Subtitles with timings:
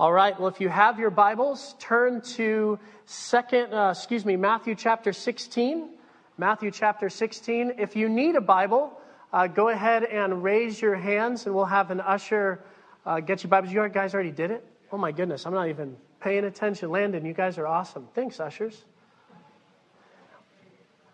[0.00, 0.40] All right.
[0.40, 5.90] Well, if you have your Bibles, turn to second, uh, excuse me, Matthew chapter 16.
[6.38, 7.74] Matthew chapter 16.
[7.76, 8.98] If you need a Bible,
[9.30, 12.64] uh, go ahead and raise your hands, and we'll have an usher
[13.04, 13.74] uh, get you Bibles.
[13.74, 14.64] You guys already did it.
[14.90, 16.90] Oh my goodness, I'm not even paying attention.
[16.90, 18.08] Landon, you guys are awesome.
[18.14, 18.86] Thanks, ushers.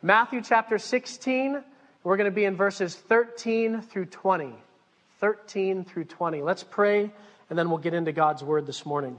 [0.00, 1.60] Matthew chapter 16.
[2.04, 4.54] We're going to be in verses 13 through 20.
[5.18, 6.42] 13 through 20.
[6.42, 7.10] Let's pray
[7.48, 9.16] and then we'll get into God's Word this morning.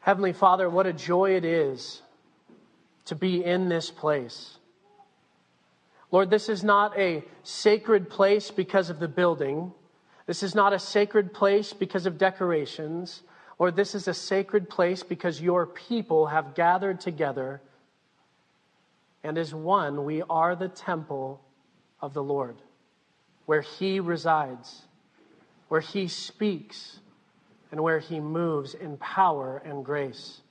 [0.00, 2.00] Heavenly Father, what a joy it is
[3.06, 4.56] to be in this place.
[6.10, 9.72] Lord, this is not a sacred place because of the building.
[10.24, 13.22] This is not a sacred place because of decorations.
[13.58, 17.60] Lord, this is a sacred place because your people have gathered together.
[19.22, 21.42] And as one, we are the temple
[22.00, 22.56] of the Lord
[23.48, 24.82] where He resides,
[25.68, 26.98] where He speaks,
[27.72, 30.42] and where He moves in power and grace.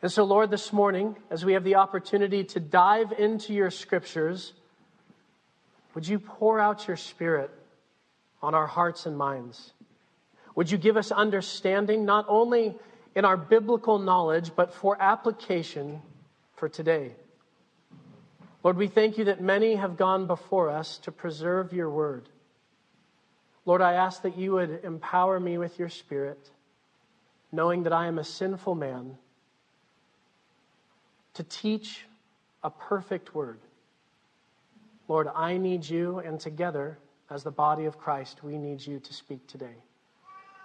[0.00, 4.52] And so, Lord, this morning, as we have the opportunity to dive into your scriptures,
[5.96, 7.50] would you pour out your Spirit
[8.44, 9.72] on our hearts and minds?
[10.54, 12.76] Would you give us understanding, not only
[13.16, 16.00] in our biblical knowledge, but for application
[16.54, 17.16] for today?
[18.68, 22.28] Lord, we thank you that many have gone before us to preserve your word.
[23.64, 26.50] Lord, I ask that you would empower me with your spirit,
[27.50, 29.16] knowing that I am a sinful man,
[31.32, 32.04] to teach
[32.62, 33.58] a perfect word.
[35.08, 36.98] Lord, I need you, and together,
[37.30, 39.76] as the body of Christ, we need you to speak today.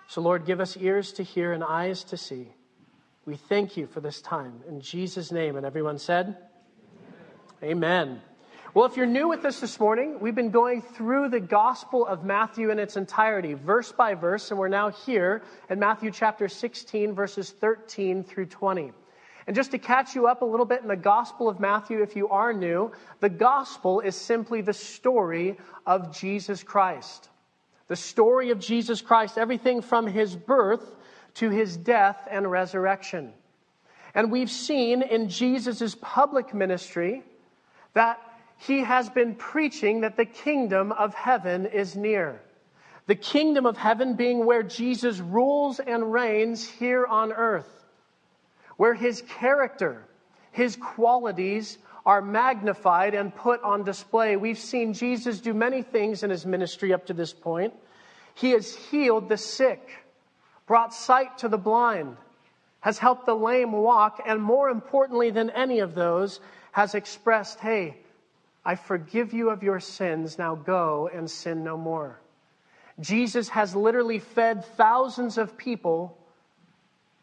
[0.10, 2.50] So, Lord, give us ears to hear and eyes to see.
[3.26, 4.60] We thank you for this time.
[4.68, 5.56] In Jesus' name.
[5.56, 6.36] And everyone said,
[7.64, 8.22] Amen.
[8.74, 12.26] Well, if you're new with us this morning, we've been going through the Gospel of
[12.26, 17.14] Matthew in its entirety, verse by verse, and we're now here in Matthew chapter 16,
[17.14, 18.92] verses 13 through 20.
[19.48, 22.18] And just to catch you up a little bit in the Gospel of Matthew, if
[22.18, 22.92] you are new,
[23.22, 27.30] the Gospel is simply the story of Jesus Christ.
[27.88, 30.98] The story of Jesus Christ, everything from his birth
[31.36, 33.32] to his death and resurrection.
[34.14, 37.24] And we've seen in Jesus' public ministry,
[37.94, 38.20] that
[38.58, 42.42] he has been preaching that the kingdom of heaven is near.
[43.08, 47.84] The kingdom of heaven being where Jesus rules and reigns here on earth,
[48.78, 50.06] where his character,
[50.52, 54.38] his qualities are magnified and put on display.
[54.38, 57.74] We've seen Jesus do many things in his ministry up to this point.
[58.36, 59.90] He has healed the sick,
[60.66, 62.16] brought sight to the blind,
[62.80, 66.40] has helped the lame walk, and more importantly than any of those,
[66.74, 67.96] has expressed, hey,
[68.66, 72.20] I forgive you of your sins, now go and sin no more.
[73.00, 76.18] Jesus has literally fed thousands of people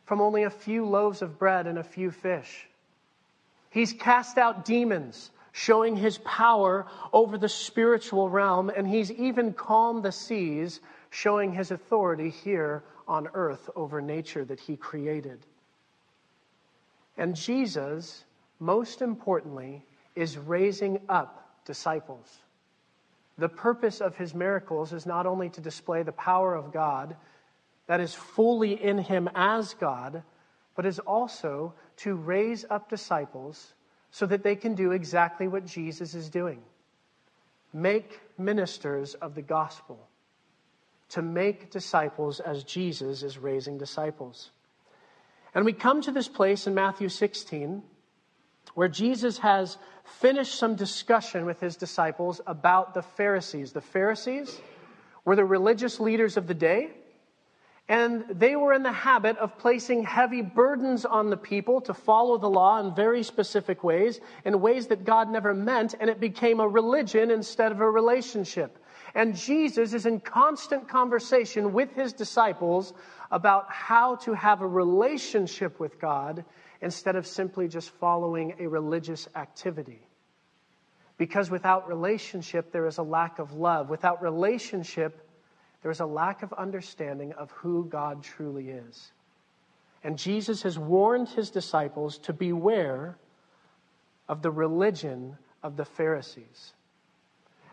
[0.07, 2.67] from only a few loaves of bread and a few fish.
[3.71, 10.05] He's cast out demons, showing his power over the spiritual realm, and he's even calmed
[10.05, 15.39] the seas, showing his authority here on earth over nature that he created.
[17.17, 18.25] And Jesus
[18.61, 19.85] most importantly,
[20.15, 22.39] is raising up disciples.
[23.39, 27.17] The purpose of his miracles is not only to display the power of God
[27.87, 30.23] that is fully in him as God,
[30.77, 33.73] but is also to raise up disciples
[34.11, 36.63] so that they can do exactly what Jesus is doing
[37.73, 40.09] make ministers of the gospel,
[41.09, 44.51] to make disciples as Jesus is raising disciples.
[45.55, 47.83] And we come to this place in Matthew 16
[48.75, 53.73] where Jesus has finished some discussion with his disciples about the Pharisees.
[53.73, 54.61] The Pharisees
[55.25, 56.91] were the religious leaders of the day,
[57.89, 62.39] and they were in the habit of placing heavy burdens on the people to follow
[62.39, 66.61] the law in very specific ways, in ways that God never meant, and it became
[66.61, 68.79] a religion instead of a relationship.
[69.15, 72.93] And Jesus is in constant conversation with his disciples
[73.33, 76.45] about how to have a relationship with God
[76.81, 80.07] instead of simply just following a religious activity.
[81.19, 83.91] Because without relationship, there is a lack of love.
[83.91, 85.29] Without relationship,
[85.83, 89.13] there is a lack of understanding of who God truly is.
[90.03, 93.19] And Jesus has warned his disciples to beware
[94.29, 96.73] of the religion of the Pharisees.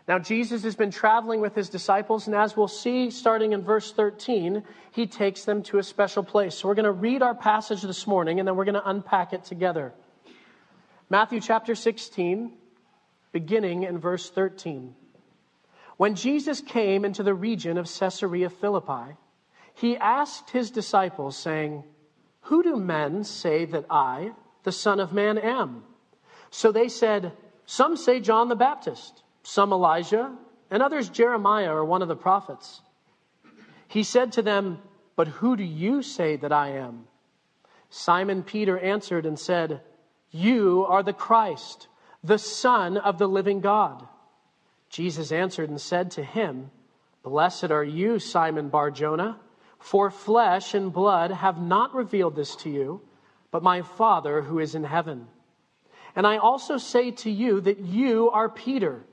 [0.08, 3.92] Now, Jesus has been traveling with his disciples, and as we'll see starting in verse
[3.92, 6.54] 13, he takes them to a special place.
[6.54, 9.34] So, we're going to read our passage this morning, and then we're going to unpack
[9.34, 9.92] it together.
[11.10, 12.52] Matthew chapter 16,
[13.32, 14.94] beginning in verse 13.
[15.98, 19.14] When Jesus came into the region of Caesarea Philippi,
[19.74, 21.84] he asked his disciples, saying,
[22.42, 24.32] Who do men say that I,
[24.62, 25.84] the Son of Man, am?
[26.48, 27.32] So they said,
[27.66, 30.30] Some say John the Baptist, some Elijah,
[30.70, 32.82] and others Jeremiah or one of the prophets.
[33.88, 34.78] He said to them,
[35.16, 37.06] But who do you say that I am?
[37.88, 39.80] Simon Peter answered and said,
[40.30, 41.88] You are the Christ,
[42.22, 44.06] the Son of the living God.
[44.90, 46.70] Jesus answered and said to him,
[47.22, 49.40] Blessed are you, Simon Bar Jonah,
[49.78, 53.00] for flesh and blood have not revealed this to you,
[53.50, 55.26] but my Father who is in heaven.
[56.14, 59.04] And I also say to you that you are Peter,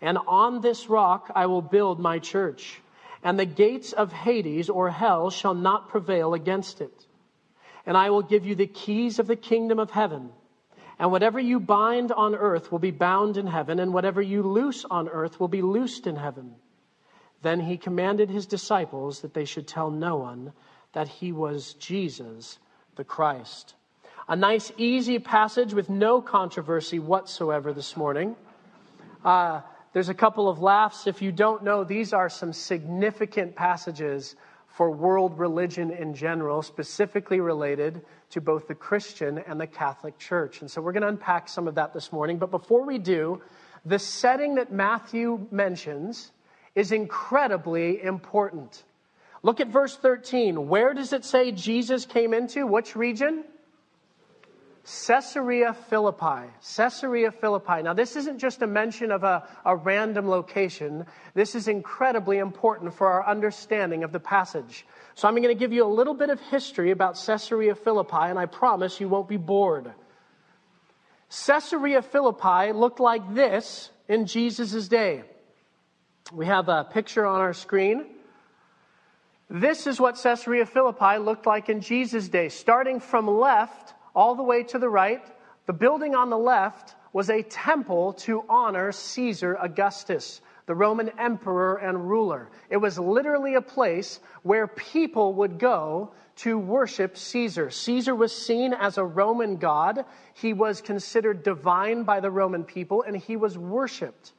[0.00, 2.80] and on this rock I will build my church,
[3.22, 7.06] and the gates of Hades or hell shall not prevail against it.
[7.86, 10.30] And I will give you the keys of the kingdom of heaven.
[10.98, 14.84] And whatever you bind on earth will be bound in heaven, and whatever you loose
[14.84, 16.54] on earth will be loosed in heaven.
[17.42, 20.52] Then he commanded his disciples that they should tell no one
[20.92, 22.58] that he was Jesus
[22.96, 23.74] the Christ.
[24.28, 28.36] A nice, easy passage with no controversy whatsoever this morning.
[29.24, 31.06] Uh, there's a couple of laughs.
[31.06, 34.36] If you don't know, these are some significant passages
[34.68, 40.60] for world religion in general, specifically related to both the Christian and the Catholic Church.
[40.60, 42.38] And so we're going to unpack some of that this morning.
[42.38, 43.42] But before we do,
[43.84, 46.30] the setting that Matthew mentions
[46.74, 48.84] is incredibly important.
[49.42, 50.68] Look at verse 13.
[50.68, 52.66] Where does it say Jesus came into?
[52.66, 53.44] Which region?
[54.84, 56.50] Caesarea Philippi.
[56.76, 57.82] Caesarea Philippi.
[57.82, 61.06] Now, this isn't just a mention of a, a random location.
[61.34, 64.86] This is incredibly important for our understanding of the passage.
[65.14, 68.38] So, I'm going to give you a little bit of history about Caesarea Philippi, and
[68.38, 69.92] I promise you won't be bored.
[71.46, 75.22] Caesarea Philippi looked like this in Jesus' day.
[76.32, 78.06] We have a picture on our screen.
[79.48, 82.48] This is what Caesarea Philippi looked like in Jesus' day.
[82.48, 85.24] Starting from left, all the way to the right,
[85.66, 91.76] the building on the left was a temple to honor Caesar Augustus, the Roman emperor
[91.76, 92.50] and ruler.
[92.70, 97.70] It was literally a place where people would go to worship Caesar.
[97.70, 100.04] Caesar was seen as a Roman god.
[100.34, 104.32] He was considered divine by the Roman people and he was worshiped.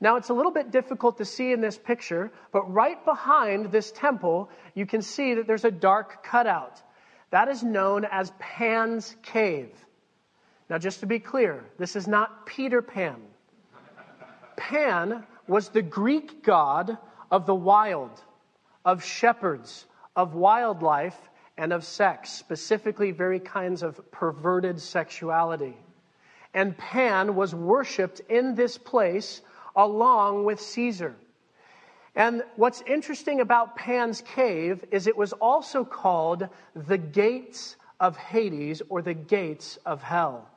[0.00, 3.90] Now, it's a little bit difficult to see in this picture, but right behind this
[3.90, 6.80] temple, you can see that there's a dark cutout.
[7.30, 9.70] That is known as Pan's Cave.
[10.70, 13.16] Now, just to be clear, this is not Peter Pan.
[14.56, 16.98] Pan was the Greek god
[17.30, 18.22] of the wild,
[18.84, 19.86] of shepherds,
[20.16, 21.18] of wildlife,
[21.56, 25.76] and of sex, specifically very kinds of perverted sexuality.
[26.54, 29.42] And Pan was worshiped in this place
[29.76, 31.16] along with Caesar.
[32.14, 38.82] And what's interesting about Pan's Cave is it was also called the gates of Hades
[38.88, 40.48] or the gates of hell.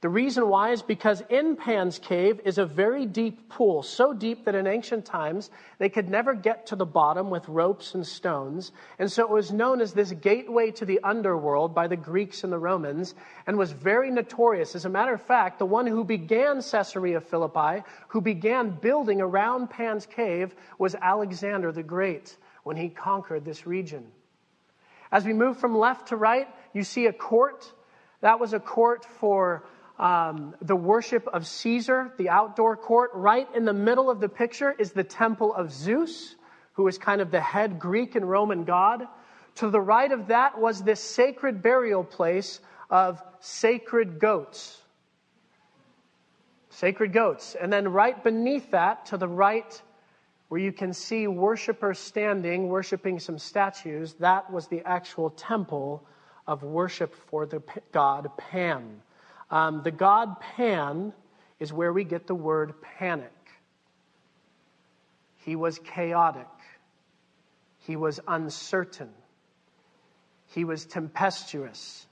[0.00, 4.46] The reason why is because in Pan's cave is a very deep pool, so deep
[4.46, 8.72] that in ancient times they could never get to the bottom with ropes and stones.
[8.98, 12.52] And so it was known as this gateway to the underworld by the Greeks and
[12.52, 13.14] the Romans
[13.46, 14.74] and was very notorious.
[14.74, 19.68] As a matter of fact, the one who began Caesarea Philippi, who began building around
[19.68, 24.06] Pan's cave, was Alexander the Great when he conquered this region.
[25.12, 27.70] As we move from left to right, you see a court.
[28.22, 29.66] That was a court for
[30.00, 33.10] um, the worship of Caesar, the outdoor court.
[33.12, 36.34] Right in the middle of the picture is the temple of Zeus,
[36.72, 39.06] who is kind of the head Greek and Roman god.
[39.56, 44.80] To the right of that was this sacred burial place of sacred goats.
[46.70, 47.54] Sacred goats.
[47.60, 49.82] And then right beneath that, to the right,
[50.48, 56.06] where you can see worshipers standing, worshiping some statues, that was the actual temple
[56.46, 59.02] of worship for the god Pan.
[59.50, 61.12] Um, the god Pan
[61.58, 63.32] is where we get the word panic.
[65.44, 66.46] He was chaotic.
[67.78, 69.10] He was uncertain.
[70.46, 72.06] He was tempestuous.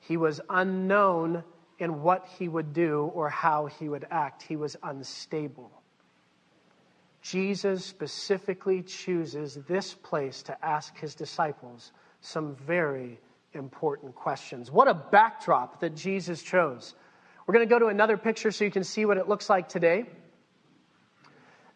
[0.00, 1.44] He was unknown
[1.78, 4.42] in what he would do or how he would act.
[4.42, 5.70] He was unstable.
[7.22, 13.20] Jesus specifically chooses this place to ask his disciples some very
[13.54, 14.70] important questions.
[14.70, 16.94] What a backdrop that Jesus chose.
[17.46, 19.68] We're going to go to another picture so you can see what it looks like
[19.68, 20.04] today.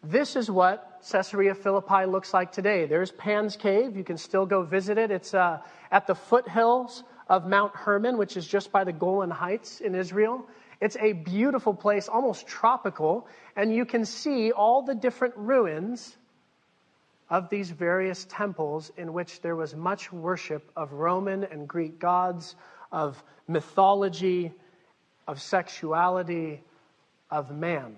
[0.03, 2.85] This is what Caesarea Philippi looks like today.
[2.85, 3.97] There's Pan's Cave.
[3.97, 5.11] You can still go visit it.
[5.11, 5.59] It's uh,
[5.91, 10.47] at the foothills of Mount Hermon, which is just by the Golan Heights in Israel.
[10.79, 16.15] It's a beautiful place, almost tropical, and you can see all the different ruins
[17.29, 22.55] of these various temples in which there was much worship of Roman and Greek gods,
[22.91, 24.53] of mythology,
[25.27, 26.61] of sexuality,
[27.29, 27.95] of man.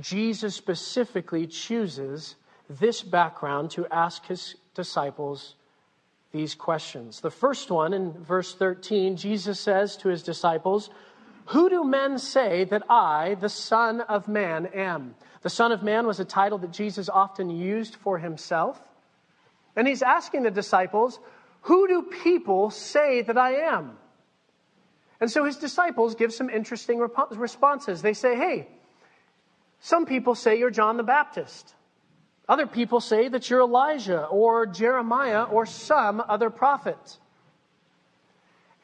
[0.00, 2.36] Jesus specifically chooses
[2.68, 5.54] this background to ask his disciples
[6.32, 7.20] these questions.
[7.20, 10.88] The first one in verse 13, Jesus says to his disciples,
[11.46, 15.14] Who do men say that I, the Son of Man, am?
[15.42, 18.80] The Son of Man was a title that Jesus often used for himself.
[19.74, 21.18] And he's asking the disciples,
[21.62, 23.98] Who do people say that I am?
[25.20, 28.02] And so his disciples give some interesting responses.
[28.02, 28.68] They say, Hey,
[29.80, 31.74] some people say you're John the Baptist.
[32.48, 37.18] Other people say that you're Elijah or Jeremiah or some other prophet.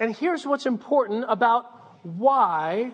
[0.00, 1.66] And here's what's important about
[2.04, 2.92] why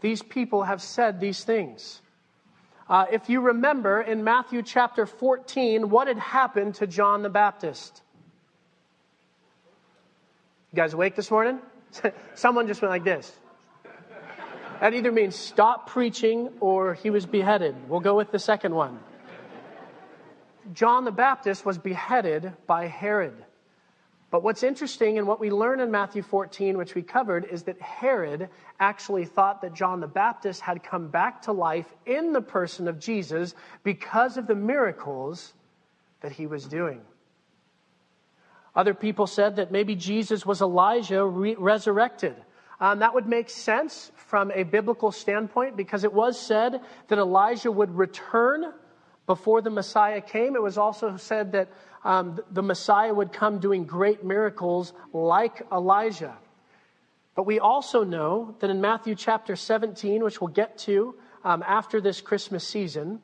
[0.00, 2.00] these people have said these things.
[2.90, 8.02] Uh, if you remember in Matthew chapter 14, what had happened to John the Baptist?
[10.72, 11.60] You guys awake this morning?
[12.34, 13.32] Someone just went like this.
[14.80, 17.76] That either means stop preaching or he was beheaded.
[17.88, 18.98] We'll go with the second one.
[20.72, 23.36] John the Baptist was beheaded by Herod.
[24.30, 27.80] But what's interesting and what we learn in Matthew 14, which we covered, is that
[27.80, 32.86] Herod actually thought that John the Baptist had come back to life in the person
[32.86, 35.52] of Jesus because of the miracles
[36.20, 37.00] that he was doing.
[38.76, 42.36] Other people said that maybe Jesus was Elijah re- resurrected.
[42.78, 47.70] Um, that would make sense from a biblical standpoint because it was said that Elijah
[47.70, 48.72] would return
[49.26, 50.56] before the Messiah came.
[50.56, 51.68] It was also said that
[52.04, 56.36] um, the Messiah would come doing great miracles like Elijah.
[57.34, 61.14] But we also know that in Matthew chapter 17, which we'll get to
[61.44, 63.20] um, after this Christmas season,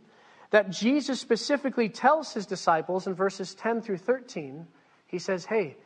[0.50, 4.66] that Jesus specifically tells his disciples in verses 10 through 13,
[5.06, 5.76] he says, Hey,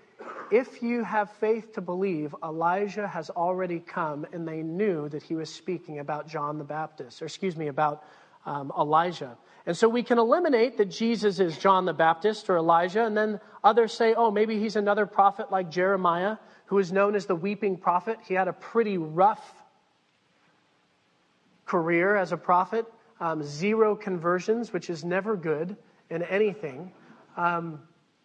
[0.51, 5.35] if you have faith to believe, Elijah has already come, and they knew that he
[5.35, 8.05] was speaking about John the Baptist, or excuse me, about
[8.45, 9.37] um, Elijah.
[9.71, 13.39] And so we can eliminate that Jesus is John the Baptist or Elijah, and then
[13.63, 17.77] others say, oh, maybe he's another prophet like Jeremiah, who is known as the weeping
[17.77, 18.19] prophet.
[18.27, 19.55] He had a pretty rough
[21.67, 22.85] career as a prophet,
[23.21, 25.77] um, zero conversions, which is never good
[26.11, 26.91] in anything.
[27.37, 27.81] Um,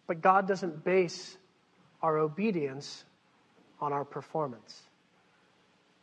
[0.08, 1.38] but God doesn't base
[2.02, 3.04] our obedience
[3.80, 4.82] on our performance.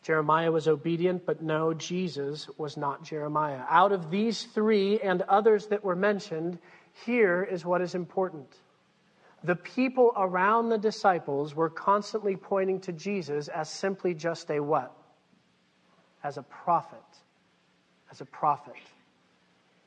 [0.03, 3.63] Jeremiah was obedient, but no, Jesus was not Jeremiah.
[3.69, 6.59] Out of these three and others that were mentioned,
[7.05, 8.53] here is what is important.
[9.45, 14.93] The people around the disciples were constantly pointing to Jesus as simply just a what?
[16.21, 16.99] As a prophet.
[18.11, 18.75] As a prophet.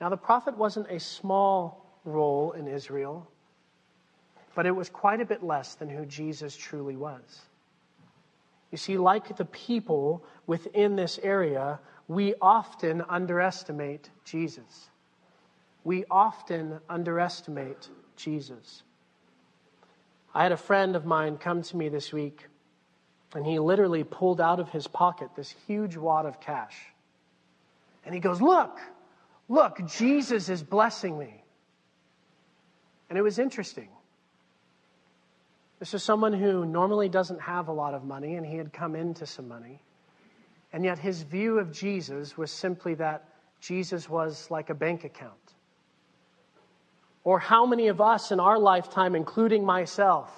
[0.01, 3.27] Now, the prophet wasn't a small role in Israel,
[4.55, 7.43] but it was quite a bit less than who Jesus truly was.
[8.71, 14.91] You see, like the people within this area, we often underestimate Jesus.
[15.85, 18.83] We often underestimate Jesus.
[20.35, 22.47] I had a friend of mine come to me this week,
[23.35, 26.77] and he literally pulled out of his pocket this huge wad of cash.
[28.05, 28.79] And he goes, Look,
[29.49, 31.43] look, Jesus is blessing me.
[33.09, 33.89] And it was interesting
[35.79, 38.95] this is someone who normally doesn't have a lot of money, and he had come
[38.95, 39.83] into some money.
[40.73, 43.29] And yet his view of Jesus was simply that
[43.61, 45.33] Jesus was like a bank account.
[47.25, 50.31] Or how many of us in our lifetime, including myself,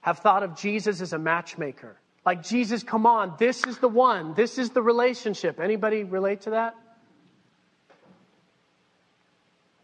[0.00, 1.96] have thought of Jesus as a matchmaker?
[2.24, 5.58] Like, Jesus, come on, this is the one, this is the relationship.
[5.58, 6.74] Anybody relate to that?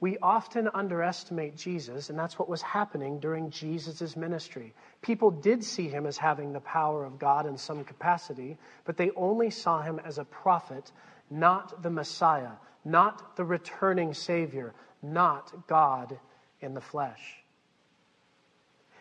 [0.04, 4.75] We often underestimate Jesus, and that's what was happening during Jesus' ministry.
[5.00, 9.12] People did see him as having the power of God in some capacity, but they
[9.12, 10.92] only saw him as a prophet,
[11.30, 12.50] not the Messiah,
[12.84, 16.18] not the returning Savior, not God
[16.61, 17.42] in the flesh.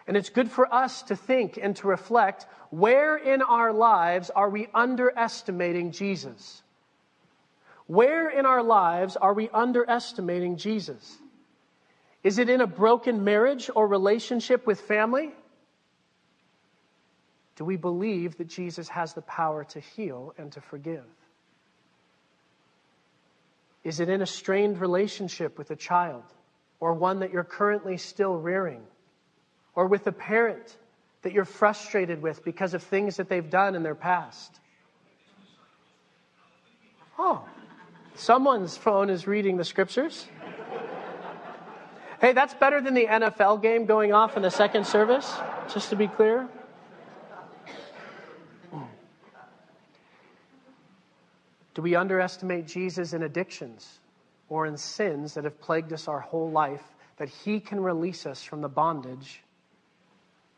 [0.07, 4.49] And it's good for us to think and to reflect where in our lives are
[4.49, 6.62] we underestimating Jesus?
[7.87, 11.17] Where in our lives are we underestimating Jesus?
[12.23, 15.31] Is it in a broken marriage or relationship with family?
[17.55, 21.03] Do we believe that Jesus has the power to heal and to forgive?
[23.83, 26.23] Is it in a strained relationship with a child
[26.79, 28.81] or one that you're currently still rearing?
[29.75, 30.77] Or with a parent
[31.23, 34.59] that you're frustrated with because of things that they've done in their past?
[37.19, 37.45] Oh,
[38.15, 40.27] someone's phone is reading the scriptures.
[42.21, 45.29] Hey, that's better than the NFL game going off in the second service,
[45.73, 46.47] just to be clear.
[51.73, 53.99] Do we underestimate Jesus in addictions
[54.47, 56.83] or in sins that have plagued us our whole life,
[57.17, 59.41] that He can release us from the bondage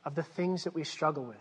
[0.03, 1.37] of the things that we struggle with?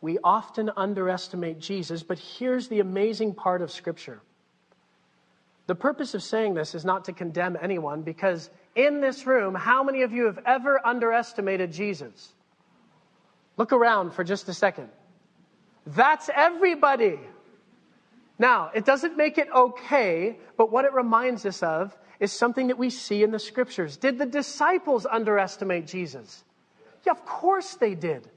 [0.00, 4.20] We often underestimate Jesus, but here's the amazing part of Scripture.
[5.72, 9.82] The purpose of saying this is not to condemn anyone, because in this room, how
[9.82, 12.34] many of you have ever underestimated Jesus?
[13.56, 14.90] Look around for just a second.
[15.86, 17.18] That's everybody.
[18.38, 22.76] Now, it doesn't make it okay, but what it reminds us of is something that
[22.76, 23.96] we see in the scriptures.
[23.96, 26.44] Did the disciples underestimate Jesus?
[27.06, 28.28] Yeah, of course they did.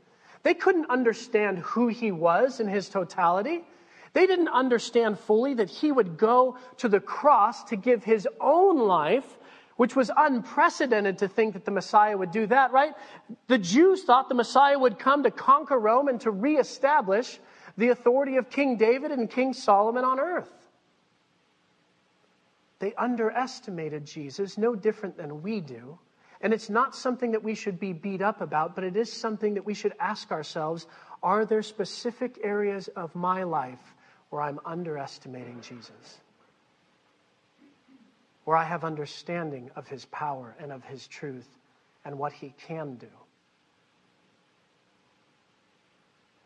[0.44, 3.66] They couldn't understand who he was in his totality.
[4.16, 8.78] They didn't understand fully that he would go to the cross to give his own
[8.80, 9.26] life,
[9.76, 12.94] which was unprecedented to think that the Messiah would do that, right?
[13.48, 17.42] The Jews thought the Messiah would come to conquer Rome and to reestablish
[17.76, 20.50] the authority of King David and King Solomon on earth.
[22.80, 26.00] They underestimated Jesus, no different than we do.
[26.40, 29.56] And it's not something that we should be beat up about, but it is something
[29.56, 30.88] that we should ask ourselves
[31.22, 33.95] are there specific areas of my life
[34.30, 36.20] where I'm underestimating Jesus?
[38.44, 41.48] Where I have understanding of his power and of his truth
[42.04, 43.08] and what he can do?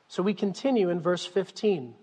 [0.07, 1.93] So we continue in verse 15.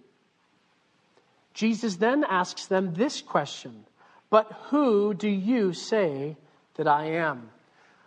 [1.54, 3.84] Jesus then asks them this question
[4.30, 6.36] But who do you say
[6.76, 7.50] that I am?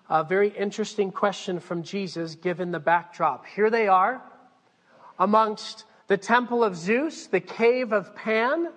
[0.10, 3.46] A very interesting question from Jesus given the backdrop.
[3.46, 4.22] Here they are
[5.20, 8.70] amongst the temple of Zeus, the cave of Pan,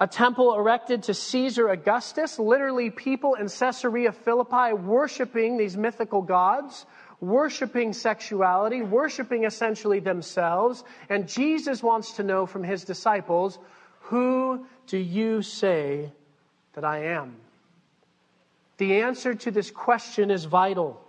[0.00, 6.84] a temple erected to Caesar Augustus, literally people in Caesarea Philippi worshiping these mythical gods
[7.20, 10.84] worshiping sexuality, worshiping essentially themselves.
[11.08, 13.58] And Jesus wants to know from his disciples,
[14.02, 16.12] Who do you say
[16.74, 17.36] that I am?
[18.76, 21.00] The answer to this question is vital.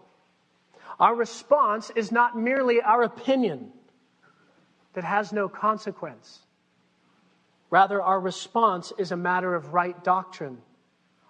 [0.99, 3.71] Our response is not merely our opinion
[4.93, 6.39] that has no consequence.
[7.69, 10.57] Rather, our response is a matter of right doctrine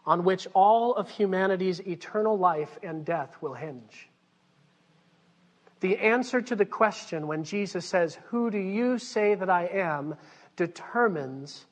[0.05, 4.09] on which all of humanity's eternal life and death will hinge.
[5.81, 10.15] The answer to the question when Jesus says, Who do you say that I am?
[10.55, 11.65] determines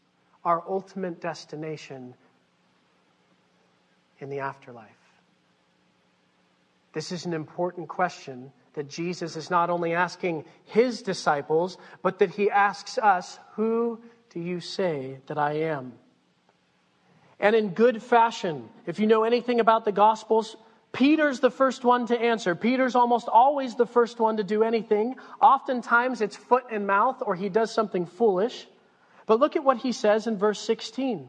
[0.45, 2.13] our ultimate destination
[4.19, 4.87] in the afterlife.
[6.93, 12.29] This is an important question that Jesus is not only asking his disciples, but that
[12.29, 15.93] he asks us, Who do you say that I am?
[17.39, 20.55] And in good fashion, if you know anything about the Gospels,
[20.91, 22.53] Peter's the first one to answer.
[22.53, 25.15] Peter's almost always the first one to do anything.
[25.41, 28.67] Oftentimes it's foot and mouth or he does something foolish.
[29.25, 31.27] But look at what he says in verse 16.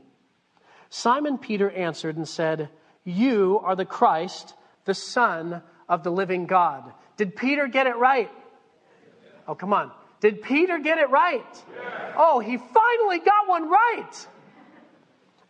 [0.90, 2.68] Simon Peter answered and said,
[3.04, 4.52] You are the Christ,
[4.84, 6.92] the Son of the living God.
[7.18, 8.30] Did Peter get it right?
[9.46, 9.92] Oh, come on.
[10.20, 11.64] Did Peter get it right?
[12.16, 14.26] Oh, he finally got one right.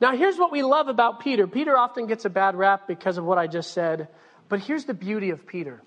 [0.00, 1.46] Now, here's what we love about Peter.
[1.46, 4.08] Peter often gets a bad rap because of what I just said,
[4.48, 5.82] but here's the beauty of Peter.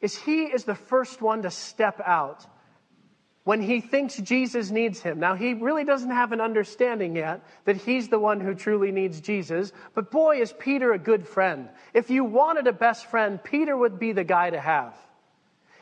[0.00, 2.46] Is he is the first one to step out
[3.46, 5.20] when he thinks Jesus needs him.
[5.20, 9.20] Now, he really doesn't have an understanding yet that he's the one who truly needs
[9.20, 11.68] Jesus, but boy, is Peter a good friend.
[11.94, 14.96] If you wanted a best friend, Peter would be the guy to have.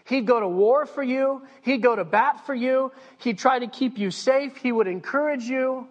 [0.04, 1.40] He'd go to war for you.
[1.62, 2.92] He'd go to bat for you.
[3.16, 4.58] He'd try to keep you safe.
[4.58, 5.88] He would encourage you.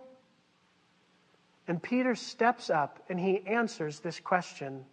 [1.67, 4.86] And Peter steps up and he answers this question.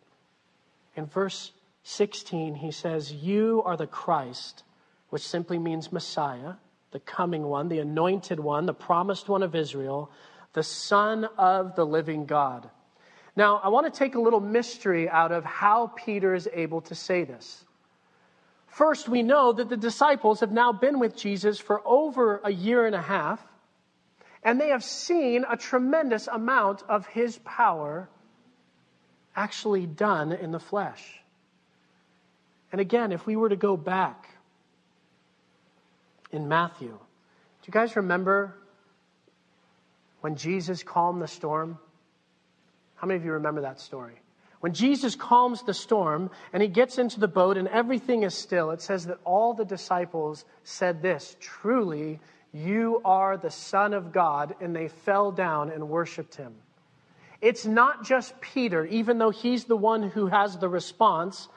[0.97, 4.63] In verse 16, he says, You are the Christ,
[5.11, 6.55] which simply means Messiah,
[6.91, 10.11] the coming one, the anointed one, the promised one of Israel,
[10.53, 12.69] the Son of the living God.
[13.37, 16.95] Now, I want to take a little mystery out of how Peter is able to
[16.95, 17.65] say this.
[18.67, 22.87] First, we know that the disciples have now been with Jesus for over a year
[22.87, 23.41] and a half.
[24.43, 28.09] And they have seen a tremendous amount of his power
[29.37, 31.21] actually done in the flesh.
[32.73, 34.30] And again, if we were to go back
[36.33, 38.57] in Matthew, do you guys remember
[40.21, 41.79] when Jesus calmed the storm?
[42.97, 44.21] How many of you remember that story?
[44.61, 48.71] When Jesus calms the storm and he gets into the boat and everything is still,
[48.71, 52.21] it says that all the disciples said this Truly,
[52.53, 54.55] you are the Son of God.
[54.61, 56.55] And they fell down and worshiped him.
[57.41, 61.49] It's not just Peter, even though he's the one who has the response.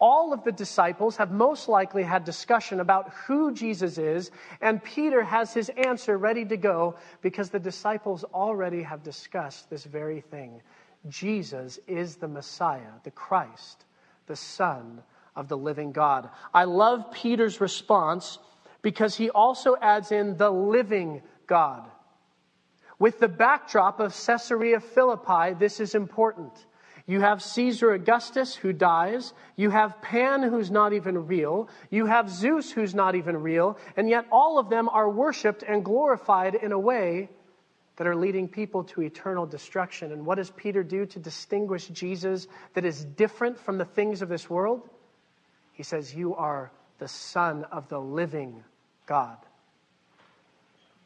[0.00, 4.30] All of the disciples have most likely had discussion about who Jesus is,
[4.60, 9.84] and Peter has his answer ready to go because the disciples already have discussed this
[9.84, 10.62] very thing.
[11.08, 13.84] Jesus is the Messiah, the Christ,
[14.26, 15.02] the Son
[15.34, 16.28] of the living God.
[16.54, 18.38] I love Peter's response
[18.82, 21.88] because he also adds in the living God.
[22.98, 26.52] With the backdrop of Caesarea Philippi, this is important.
[27.08, 29.32] You have Caesar Augustus who dies.
[29.56, 31.70] You have Pan who's not even real.
[31.88, 33.78] You have Zeus who's not even real.
[33.96, 37.30] And yet all of them are worshiped and glorified in a way
[37.96, 40.12] that are leading people to eternal destruction.
[40.12, 44.28] And what does Peter do to distinguish Jesus that is different from the things of
[44.28, 44.86] this world?
[45.72, 48.62] He says, You are the Son of the living
[49.06, 49.38] God.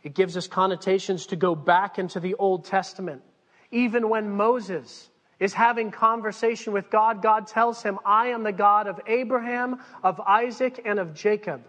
[0.02, 3.22] It gives us connotations to go back into the Old Testament.
[3.70, 5.08] Even when Moses
[5.42, 10.20] is having conversation with God, God tells him, I am the God of Abraham, of
[10.20, 11.66] Isaac, and of Jacob.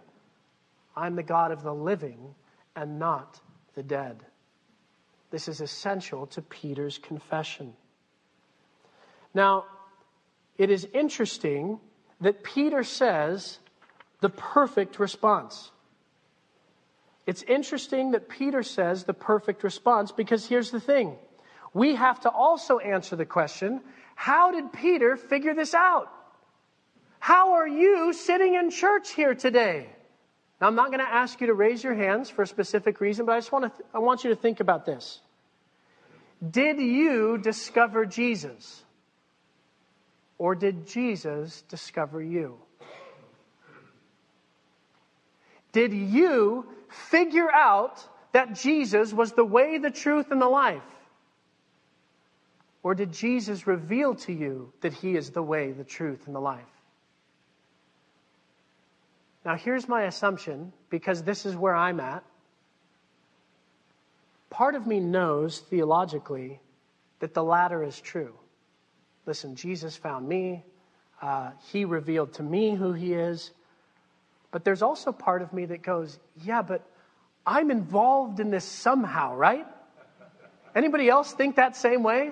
[0.96, 2.36] I'm the God of the living
[2.76, 3.40] and not
[3.74, 4.24] the dead.
[5.32, 7.74] This is essential to Peter's confession.
[9.34, 9.66] Now,
[10.56, 11.80] it is interesting
[12.22, 13.58] that Peter says
[14.22, 15.72] the perfect response.
[17.26, 21.18] It's interesting that Peter says the perfect response because here's the thing.
[21.74, 23.82] We have to also answer the question
[24.16, 26.12] how did Peter figure this out?
[27.20, 29.88] How are you sitting in church here today?
[30.62, 33.26] Now, I'm not going to ask you to raise your hands for a specific reason,
[33.26, 35.20] but I just want to, th- I want you to think about this.
[36.48, 38.84] Did you discover Jesus?
[40.38, 42.60] Or did Jesus discover you?
[45.72, 50.84] Did you figure out that Jesus was the way, the truth, and the life?
[52.84, 56.42] Or did Jesus reveal to you that he is the way, the truth, and the
[56.42, 56.62] life?
[59.46, 62.24] Now, here's my assumption, because this is where I'm at.
[64.50, 66.60] Part of me knows theologically
[67.20, 68.34] that the latter is true.
[69.26, 70.64] Listen, Jesus found me,
[71.22, 73.52] uh, he revealed to me who he is.
[74.52, 76.86] But there's also part of me that goes, yeah, but
[77.46, 79.66] I'm involved in this somehow, right?
[80.76, 82.32] Anybody else think that same way?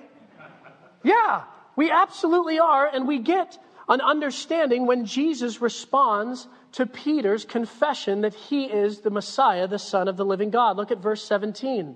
[1.03, 1.43] Yeah,
[1.75, 3.57] we absolutely are, and we get
[3.89, 10.07] an understanding when Jesus responds to Peter's confession that he is the Messiah, the Son
[10.07, 10.77] of the living God.
[10.77, 11.95] Look at verse 17.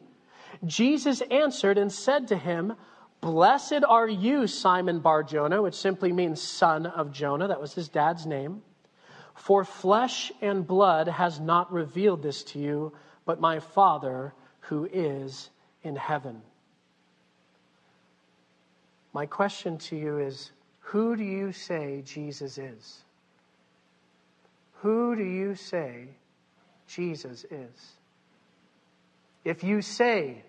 [0.66, 2.76] Jesus answered and said to him,
[3.22, 7.48] Blessed are you, Simon Bar Jonah, which simply means son of Jonah.
[7.48, 8.62] That was his dad's name.
[9.34, 12.94] For flesh and blood has not revealed this to you,
[13.26, 15.50] but my Father who is
[15.84, 16.42] in heaven.
[19.16, 20.52] My question to you is
[20.82, 23.02] who do you say Jesus is?
[24.82, 26.10] Who do you say
[26.86, 27.94] Jesus is?
[29.46, 30.44] If you say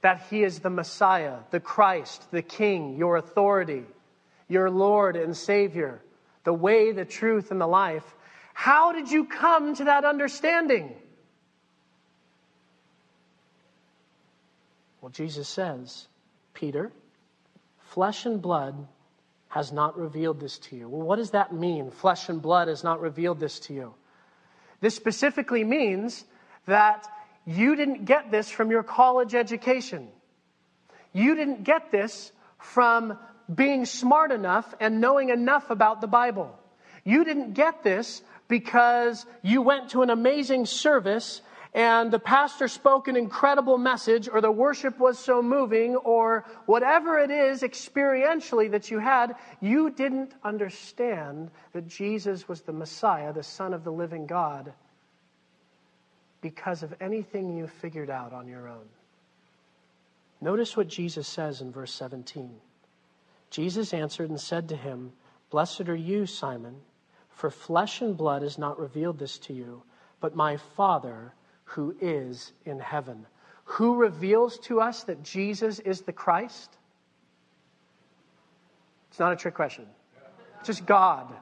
[0.00, 3.84] that he is the Messiah, the Christ, the King, your authority,
[4.48, 6.00] your Lord and Savior,
[6.44, 8.14] the way, the truth, and the life.
[8.54, 10.94] How did you come to that understanding?
[15.02, 16.06] Well, Jesus says,
[16.54, 16.90] Peter,
[17.90, 18.86] flesh and blood
[19.48, 20.88] has not revealed this to you.
[20.88, 21.90] Well, what does that mean?
[21.90, 23.94] Flesh and blood has not revealed this to you.
[24.80, 26.24] This specifically means
[26.66, 27.06] that
[27.46, 30.08] you didn't get this from your college education.
[31.12, 33.18] You didn't get this from
[33.52, 36.56] being smart enough and knowing enough about the Bible.
[37.02, 41.42] You didn't get this because you went to an amazing service
[41.72, 47.18] and the pastor spoke an incredible message, or the worship was so moving, or whatever
[47.18, 53.44] it is experientially that you had, you didn't understand that Jesus was the Messiah, the
[53.44, 54.72] Son of the living God,
[56.40, 58.88] because of anything you figured out on your own.
[60.40, 62.50] Notice what Jesus says in verse 17.
[63.50, 65.12] Jesus answered and said to him,
[65.50, 66.76] Blessed are you, Simon,
[67.30, 69.82] for flesh and blood has not revealed this to you,
[70.20, 71.32] but my Father
[71.70, 73.26] who is in heaven.
[73.64, 76.76] Who reveals to us that Jesus is the Christ?
[79.10, 79.86] It's not a trick question.
[80.58, 81.32] it's Just God.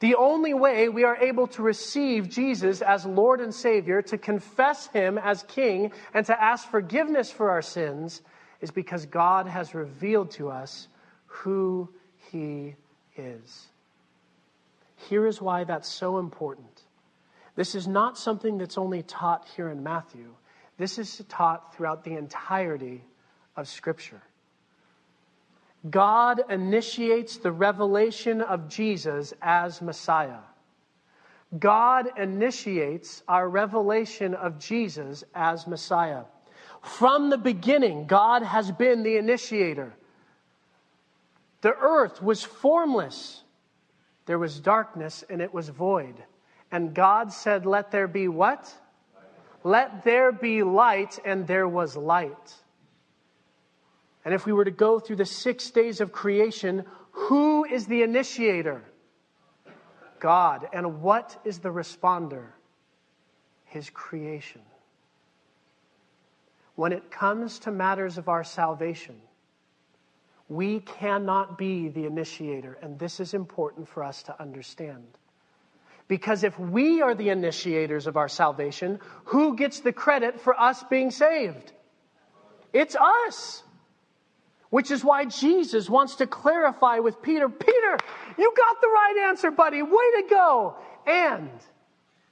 [0.00, 4.86] The only way we are able to receive Jesus as Lord and Savior, to confess
[4.88, 8.22] Him as King, and to ask forgiveness for our sins
[8.62, 10.88] is because God has revealed to us
[11.26, 11.90] who
[12.30, 12.76] He
[13.16, 13.66] is.
[15.08, 16.75] Here is why that's so important.
[17.56, 20.34] This is not something that's only taught here in Matthew,
[20.78, 23.02] this is taught throughout the entirety
[23.56, 24.22] of Scripture.
[25.90, 30.40] God initiates the revelation of Jesus as Messiah.
[31.58, 36.24] God initiates our revelation of Jesus as Messiah.
[36.82, 39.94] From the beginning, God has been the initiator.
[41.62, 43.42] The earth was formless,
[44.26, 46.16] there was darkness, and it was void.
[46.70, 48.72] And God said, Let there be what?
[49.64, 52.54] Let there be light, and there was light.
[54.24, 58.02] And if we were to go through the six days of creation, who is the
[58.02, 58.82] initiator?
[60.18, 60.68] God.
[60.72, 62.46] And what is the responder?
[63.64, 64.62] His creation.
[66.74, 69.16] When it comes to matters of our salvation,
[70.48, 75.06] we cannot be the initiator, and this is important for us to understand.
[76.08, 80.82] Because if we are the initiators of our salvation, who gets the credit for us
[80.84, 81.72] being saved?
[82.72, 83.62] It's us.
[84.70, 87.98] Which is why Jesus wants to clarify with Peter Peter,
[88.38, 89.82] you got the right answer, buddy.
[89.82, 90.76] Way to go.
[91.06, 91.50] And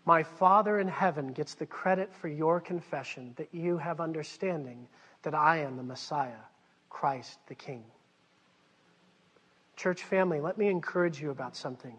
[0.04, 4.87] my Father in heaven gets the credit for your confession that you have understanding
[5.22, 6.42] that I am the Messiah,
[6.90, 7.84] Christ the King.
[9.76, 11.96] Church family, let me encourage you about something.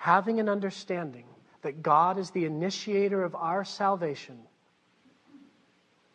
[0.00, 1.26] Having an understanding
[1.60, 4.38] that God is the initiator of our salvation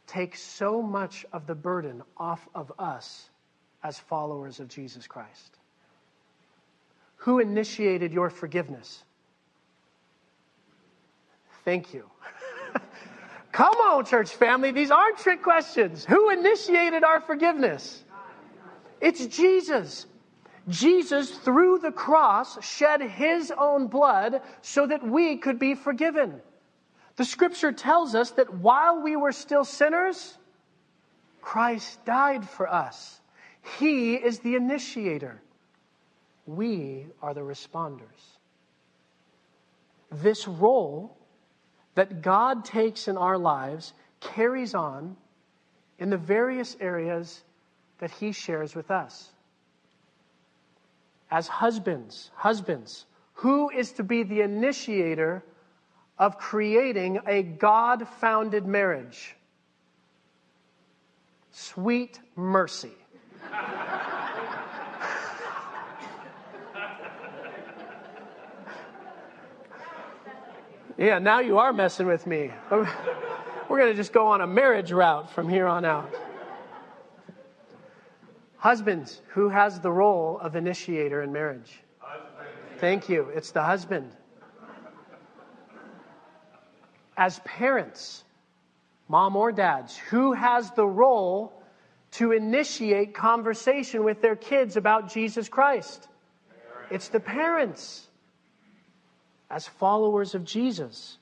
[0.07, 3.29] takes so much of the burden off of us
[3.83, 5.59] as followers of Jesus Christ?
[7.17, 9.03] Who initiated your forgiveness?
[11.63, 12.09] Thank you.
[13.51, 14.71] Come on, church family.
[14.71, 16.03] These aren't trick questions.
[16.05, 18.03] Who initiated our forgiveness?
[18.99, 20.07] It's Jesus.
[20.67, 26.41] Jesus, through the cross, shed his own blood so that we could be forgiven.
[27.17, 30.37] The scripture tells us that while we were still sinners,
[31.41, 33.21] Christ died for us.
[33.79, 35.41] He is the initiator.
[36.47, 38.37] We are the responders.
[40.11, 41.15] This role
[41.93, 45.15] that God takes in our lives carries on
[45.99, 47.43] in the various areas
[47.99, 49.31] that He shares with us.
[51.31, 55.43] As husbands, husbands, who is to be the initiator
[56.17, 59.35] of creating a God founded marriage.
[61.51, 62.91] Sweet mercy.
[70.97, 72.51] yeah, now you are messing with me.
[72.71, 76.13] We're going to just go on a marriage route from here on out.
[78.65, 81.83] Husbands, who has the role of initiator in marriage?
[82.79, 83.29] Thank you.
[83.35, 84.11] It's the husband
[87.15, 88.23] as parents,
[89.07, 91.53] mom or dads, who has the role
[92.13, 96.07] to initiate conversation with their kids about Jesus Christ?
[96.89, 98.07] It's the parents.
[99.47, 101.19] As followers of Jesus,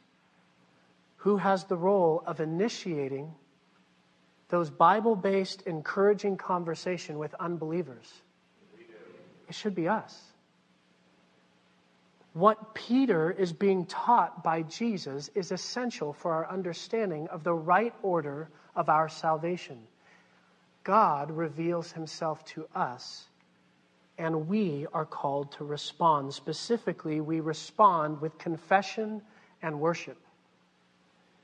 [1.18, 3.36] who has the role of initiating
[4.50, 8.12] those Bible based, encouraging conversation with unbelievers?
[9.50, 10.34] It should be us
[12.34, 17.94] what Peter is being taught by Jesus is essential for our understanding of the right
[18.02, 19.78] order of our salvation.
[20.84, 23.28] God reveals himself to us,
[24.18, 26.34] and we are called to respond.
[26.34, 29.22] Specifically, we respond with confession
[29.62, 30.18] and worship.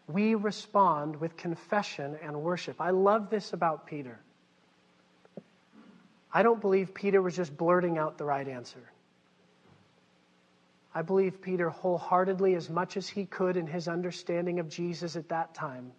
[0.10, 2.82] We respond with confession and worship.
[2.82, 4.20] I love this about Peter.
[6.34, 8.92] I don't believe Peter was just blurting out the right answer.
[10.96, 15.30] I believe Peter wholeheartedly, as much as he could in his understanding of Jesus at
[15.30, 15.92] that time,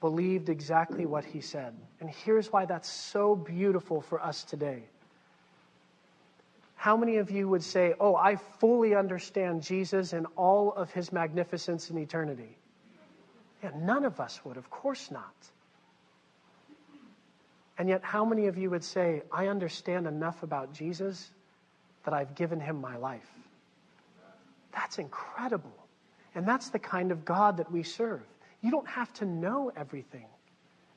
[0.00, 1.74] believed exactly what he said.
[2.00, 4.84] And here's why that's so beautiful for us today.
[6.76, 11.12] How many of you would say, Oh, I fully understand Jesus and all of his
[11.12, 12.56] magnificence in eternity?
[13.62, 15.34] Yeah, none of us would, of course not.
[17.76, 21.30] And yet, how many of you would say, I understand enough about Jesus
[22.04, 23.28] that I've given him my life?
[24.72, 25.72] That's incredible.
[26.34, 28.22] And that's the kind of God that we serve.
[28.60, 30.26] You don't have to know everything.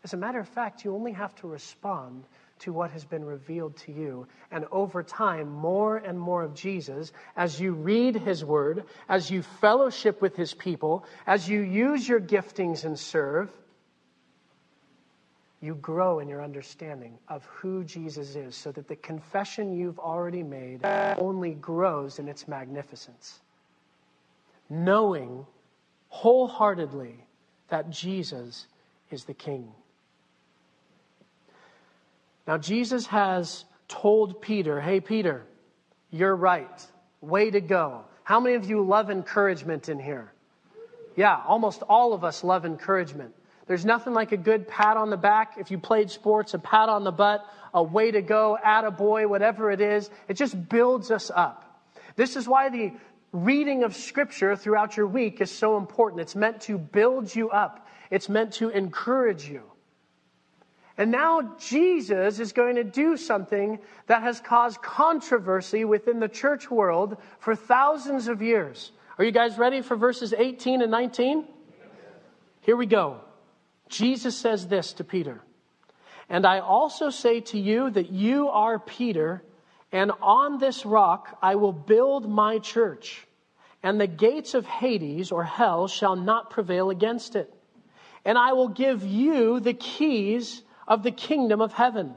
[0.03, 2.23] As a matter of fact, you only have to respond
[2.61, 4.27] to what has been revealed to you.
[4.51, 9.41] And over time, more and more of Jesus, as you read his word, as you
[9.41, 13.51] fellowship with his people, as you use your giftings and serve,
[15.61, 20.41] you grow in your understanding of who Jesus is so that the confession you've already
[20.41, 20.83] made
[21.19, 23.39] only grows in its magnificence.
[24.69, 25.45] Knowing
[26.09, 27.25] wholeheartedly
[27.69, 28.67] that Jesus
[29.11, 29.71] is the King.
[32.47, 35.45] Now, Jesus has told Peter, Hey, Peter,
[36.09, 36.85] you're right.
[37.21, 38.05] Way to go.
[38.23, 40.33] How many of you love encouragement in here?
[41.15, 43.33] Yeah, almost all of us love encouragement.
[43.67, 45.55] There's nothing like a good pat on the back.
[45.57, 48.91] If you played sports, a pat on the butt, a way to go, at a
[48.91, 50.09] boy, whatever it is.
[50.27, 51.85] It just builds us up.
[52.15, 52.91] This is why the
[53.31, 56.21] reading of scripture throughout your week is so important.
[56.21, 57.87] It's meant to build you up.
[58.09, 59.70] It's meant to encourage you.
[61.01, 66.69] And now Jesus is going to do something that has caused controversy within the church
[66.69, 68.91] world for thousands of years.
[69.17, 71.47] Are you guys ready for verses 18 and 19?
[72.61, 73.19] Here we go.
[73.89, 75.41] Jesus says this to Peter
[76.29, 79.41] And I also say to you that you are Peter,
[79.91, 83.25] and on this rock I will build my church,
[83.81, 87.51] and the gates of Hades or hell shall not prevail against it.
[88.23, 92.15] And I will give you the keys of the kingdom of heaven.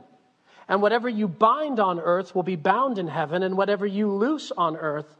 [0.69, 4.51] And whatever you bind on earth will be bound in heaven, and whatever you loose
[4.51, 5.15] on earth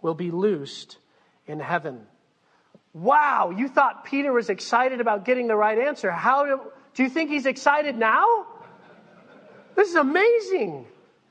[0.00, 0.98] will be loosed
[1.46, 2.06] in heaven.
[2.94, 6.10] Wow, you thought Peter was excited about getting the right answer.
[6.10, 6.60] How do,
[6.94, 8.46] do you think he's excited now?
[9.74, 10.86] This is amazing.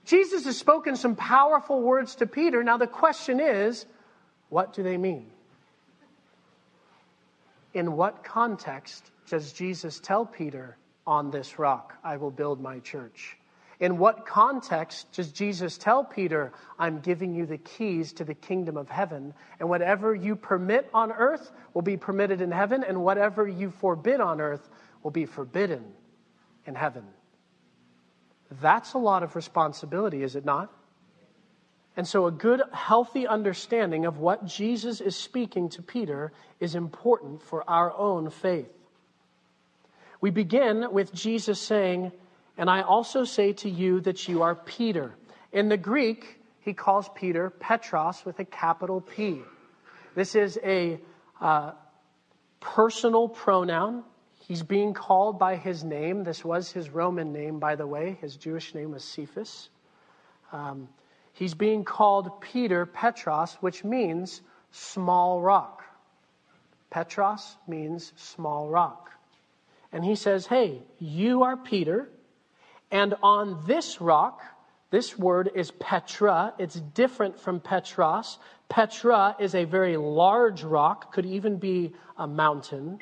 [0.05, 2.63] Jesus has spoken some powerful words to Peter.
[2.63, 3.85] Now, the question is
[4.49, 5.31] what do they mean?
[7.73, 13.37] In what context does Jesus tell Peter, on this rock I will build my church?
[13.79, 18.77] In what context does Jesus tell Peter, I'm giving you the keys to the kingdom
[18.77, 23.45] of heaven, and whatever you permit on earth will be permitted in heaven, and whatever
[23.45, 24.69] you forbid on earth
[25.03, 25.83] will be forbidden
[26.65, 27.03] in heaven?
[28.61, 30.71] That's a lot of responsibility, is it not?
[31.97, 37.41] And so, a good, healthy understanding of what Jesus is speaking to Peter is important
[37.41, 38.71] for our own faith.
[40.25, 42.11] We begin with Jesus saying,
[42.57, 45.13] and I also say to you that you are Peter.
[45.51, 49.43] In the Greek, he calls Peter Petros with a capital P.
[50.15, 50.99] This is a
[51.39, 51.73] uh,
[52.59, 54.03] personal pronoun.
[54.39, 56.23] He's being called by his name.
[56.23, 58.17] This was his Roman name, by the way.
[58.19, 59.69] His Jewish name was Cephas.
[60.51, 60.89] Um,
[61.33, 65.83] he's being called Peter Petros, which means small rock.
[66.89, 69.11] Petros means small rock.
[69.95, 72.09] And he says, Hey, you are Peter.
[72.91, 74.41] And on this rock,
[74.91, 76.53] this word is Petra.
[76.59, 78.37] It's different from Petros.
[78.67, 82.99] Petra is a very large rock, could even be a mountain.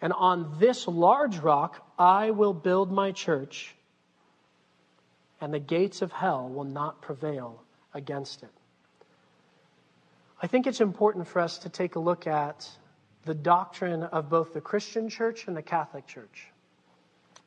[0.00, 3.74] And on this large rock, I will build my church,
[5.38, 8.52] and the gates of hell will not prevail against it.
[10.40, 12.66] I think it's important for us to take a look at
[13.24, 16.48] the doctrine of both the Christian church and the Catholic church.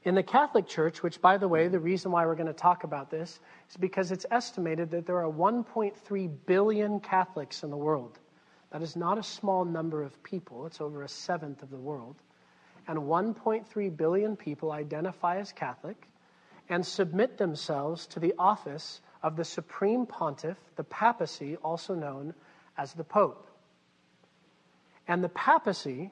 [0.04, 2.84] In the Catholic Church, which, by the way, the reason why we're going to talk
[2.84, 8.20] about this is because it's estimated that there are 1.3 billion Catholics in the world.
[8.72, 12.18] That is not a small number of people, it's over a seventh of the world.
[12.88, 16.10] And 1.3 billion people identify as Catholic
[16.68, 22.34] and submit themselves to the office of the Supreme Pontiff, the papacy, also known
[22.78, 23.48] as the Pope.
[25.08, 26.12] And the papacy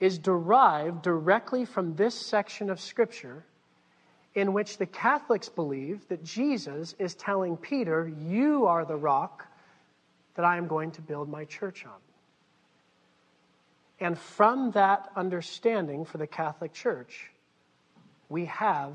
[0.00, 3.44] is derived directly from this section of Scripture
[4.34, 9.46] in which the Catholics believe that Jesus is telling Peter, You are the rock
[10.36, 11.98] that I am going to build my church on.
[13.98, 17.32] And from that understanding for the Catholic Church,
[18.28, 18.92] we have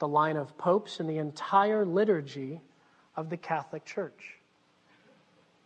[0.00, 2.60] the line of popes and the entire liturgy
[3.14, 4.38] of the Catholic Church.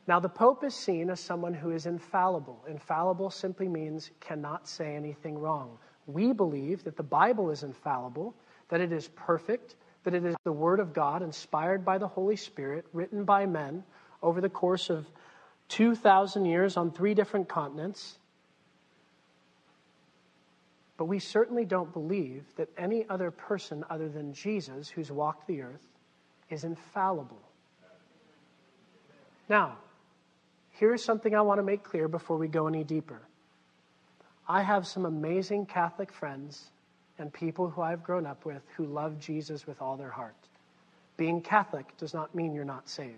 [0.09, 2.65] Now, the Pope is seen as someone who is infallible.
[2.69, 5.79] Infallible simply means cannot say anything wrong.
[6.07, 8.35] We believe that the Bible is infallible,
[8.69, 12.37] that it is perfect, that it is the Word of God inspired by the Holy
[12.37, 13.83] Spirit, written by men
[14.23, 15.07] over the course of
[15.69, 18.19] 2,000 years on three different continents.
[20.97, 25.63] But we certainly don't believe that any other person other than Jesus who's walked the
[25.63, 25.89] earth
[26.49, 27.43] is infallible.
[29.49, 29.79] Now,
[30.79, 33.20] Here's something I want to make clear before we go any deeper.
[34.47, 36.70] I have some amazing Catholic friends
[37.18, 40.37] and people who I've grown up with who love Jesus with all their heart.
[41.16, 43.14] Being Catholic does not mean you're not saved.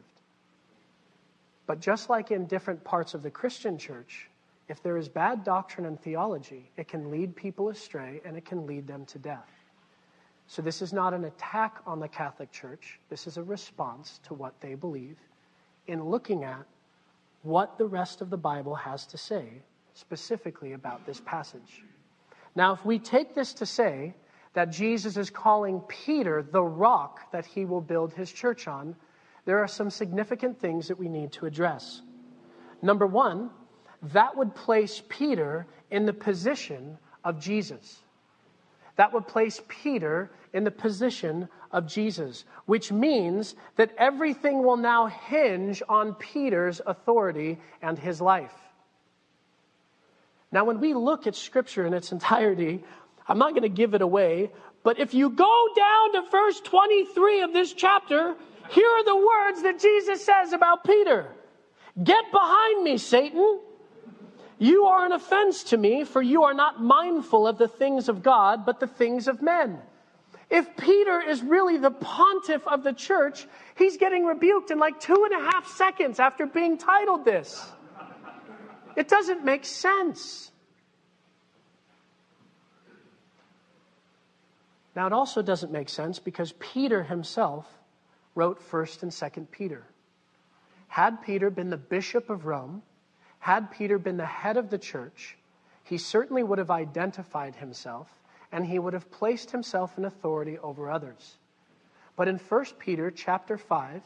[1.66, 4.28] But just like in different parts of the Christian church,
[4.68, 8.68] if there is bad doctrine and theology, it can lead people astray and it can
[8.68, 9.50] lead them to death.
[10.46, 12.98] So, this is not an attack on the Catholic Church.
[13.11, 15.18] This is a response to what they believe
[15.86, 16.64] in looking at
[17.43, 19.62] what the rest of the Bible has to say
[19.95, 21.84] specifically about this passage.
[22.55, 24.14] Now, if we take this to say
[24.55, 28.97] that Jesus is calling Peter the rock that he will build his church on,
[29.45, 32.03] there are some significant things that we need to address.
[32.82, 33.51] Number one,
[34.03, 38.03] that would place Peter in the position of Jesus.
[38.97, 45.06] That would place Peter in the position of Jesus, which means that everything will now
[45.06, 48.54] hinge on Peter's authority and his life.
[50.50, 52.82] Now, when we look at Scripture in its entirety,
[53.26, 54.50] I'm not going to give it away,
[54.82, 58.34] but if you go down to verse 23 of this chapter,
[58.70, 61.34] here are the words that Jesus says about Peter
[62.02, 63.60] Get behind me, Satan.
[64.58, 68.22] You are an offense to me, for you are not mindful of the things of
[68.22, 69.78] God, but the things of men.
[70.51, 73.46] If Peter is really the pontiff of the church,
[73.76, 77.70] he's getting rebuked in like two and a half seconds after being titled this.
[78.96, 80.51] It doesn't make sense.
[84.96, 87.66] Now, it also doesn't make sense because Peter himself
[88.34, 89.84] wrote 1st and 2nd Peter.
[90.88, 92.82] Had Peter been the bishop of Rome,
[93.38, 95.36] had Peter been the head of the church,
[95.84, 98.09] he certainly would have identified himself
[98.53, 101.36] and he would have placed himself in authority over others.
[102.16, 104.03] But in 1 Peter chapter 5,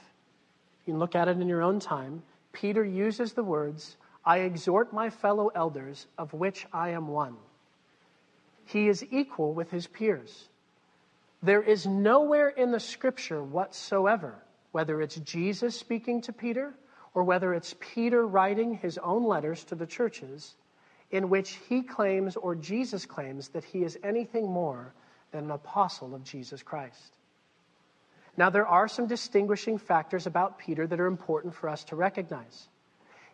[0.86, 2.22] you can look at it in your own time,
[2.52, 7.36] Peter uses the words, I exhort my fellow elders, of which I am one.
[8.66, 10.48] He is equal with his peers.
[11.42, 16.74] There is nowhere in the scripture whatsoever, whether it's Jesus speaking to Peter
[17.14, 20.54] or whether it's Peter writing his own letters to the churches,
[21.12, 24.92] in which he claims or Jesus claims that he is anything more
[25.30, 27.16] than an apostle of Jesus Christ.
[28.36, 32.68] Now, there are some distinguishing factors about Peter that are important for us to recognize.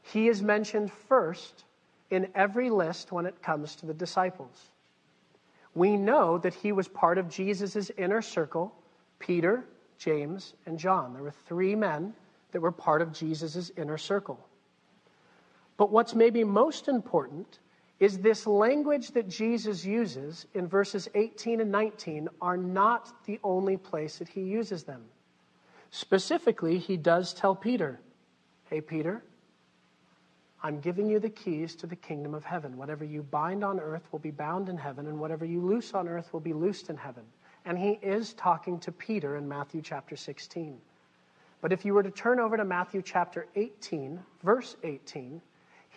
[0.03, 1.65] He is mentioned first
[2.11, 4.71] in every list when it comes to the disciples.
[5.75, 8.75] We know that he was part of Jesus' inner circle
[9.21, 9.65] Peter,
[9.99, 11.13] James, and John.
[11.13, 12.15] There were three men
[12.53, 14.39] that were part of Jesus' inner circle.
[15.77, 17.59] But what's maybe most important
[18.01, 23.77] is this language that Jesus uses in verses 18 and 19 are not the only
[23.77, 25.05] place that he uses them.
[25.91, 27.99] Specifically, he does tell Peter,
[28.71, 29.23] Hey, Peter,
[30.63, 32.77] I'm giving you the keys to the kingdom of heaven.
[32.77, 36.09] Whatever you bind on earth will be bound in heaven, and whatever you loose on
[36.09, 37.23] earth will be loosed in heaven.
[37.65, 40.79] And he is talking to Peter in Matthew chapter 16.
[41.61, 45.41] But if you were to turn over to Matthew chapter 18, verse 18,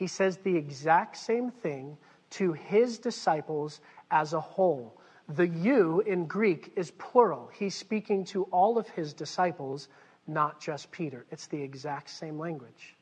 [0.02, 1.95] he says the exact same thing
[2.32, 4.99] to his disciples as a whole.
[5.30, 7.52] The you in Greek is plural.
[7.54, 9.89] He's speaking to all of his disciples,
[10.26, 11.28] not just Peter.
[11.30, 12.95] It's the exact same language.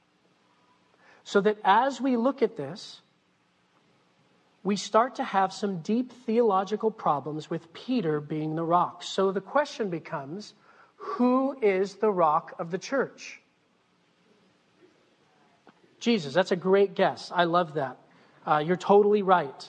[1.23, 2.99] So that as we look at this,
[4.65, 9.03] we start to have some deep theological problems with Peter being the rock.
[9.03, 10.53] So the question becomes
[10.97, 13.39] who is the rock of the church?
[15.99, 17.31] Jesus, that's a great guess.
[17.33, 17.97] I love that.
[18.45, 19.67] Uh, you're totally right.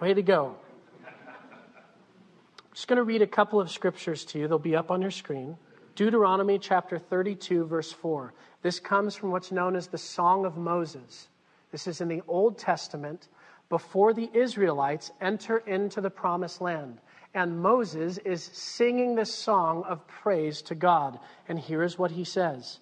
[0.00, 0.56] Way to go.
[1.04, 4.48] I'm just going to read a couple of scriptures to you.
[4.48, 5.56] They'll be up on your screen.
[5.94, 8.32] Deuteronomy chapter 32, verse 4.
[8.62, 11.28] This comes from what's known as the Song of Moses.
[11.70, 13.28] This is in the Old Testament
[13.68, 16.98] before the Israelites enter into the promised land.
[17.34, 21.18] And Moses is singing this song of praise to God.
[21.48, 22.78] And here is what he says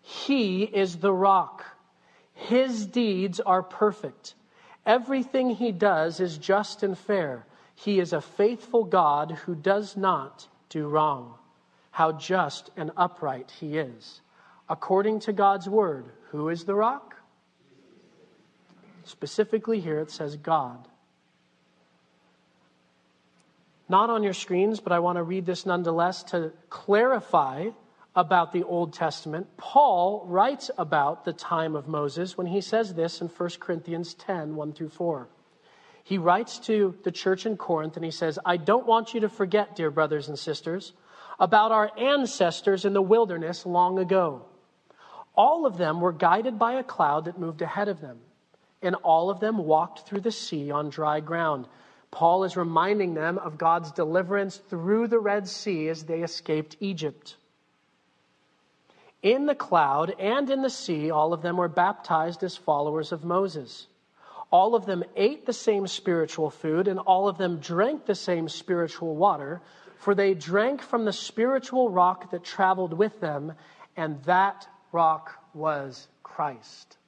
[0.00, 1.64] He is the rock,
[2.34, 4.34] His deeds are perfect.
[4.84, 7.46] Everything He does is just and fair.
[7.74, 11.34] He is a faithful God who does not do wrong.
[11.90, 14.20] How just and upright He is
[14.68, 16.06] according to God's word.
[16.30, 17.16] Who is the rock?
[19.04, 20.88] Specifically, here it says God.
[23.88, 27.68] Not on your screens, but I want to read this nonetheless to clarify
[28.16, 29.56] about the Old Testament.
[29.56, 34.56] Paul writes about the time of Moses when he says this in 1 Corinthians 10
[34.56, 35.28] 1 through 4.
[36.02, 39.28] He writes to the church in Corinth and he says, I don't want you to
[39.28, 40.92] forget, dear brothers and sisters,
[41.40, 44.44] about our ancestors in the wilderness long ago
[45.36, 48.20] all of them were guided by a cloud that moved ahead of them
[48.82, 51.66] and all of them walked through the sea on dry ground.
[52.10, 57.36] Paul is reminding them of God's deliverance through the Red Sea as they escaped Egypt.
[59.24, 63.24] In the cloud and in the sea, all of them were baptized as followers of
[63.24, 63.86] Moses.
[64.50, 68.50] All of them ate the same spiritual food, and all of them drank the same
[68.50, 69.62] spiritual water,
[69.96, 73.54] for they drank from the spiritual rock that traveled with them,
[73.96, 76.98] and that rock was Christ.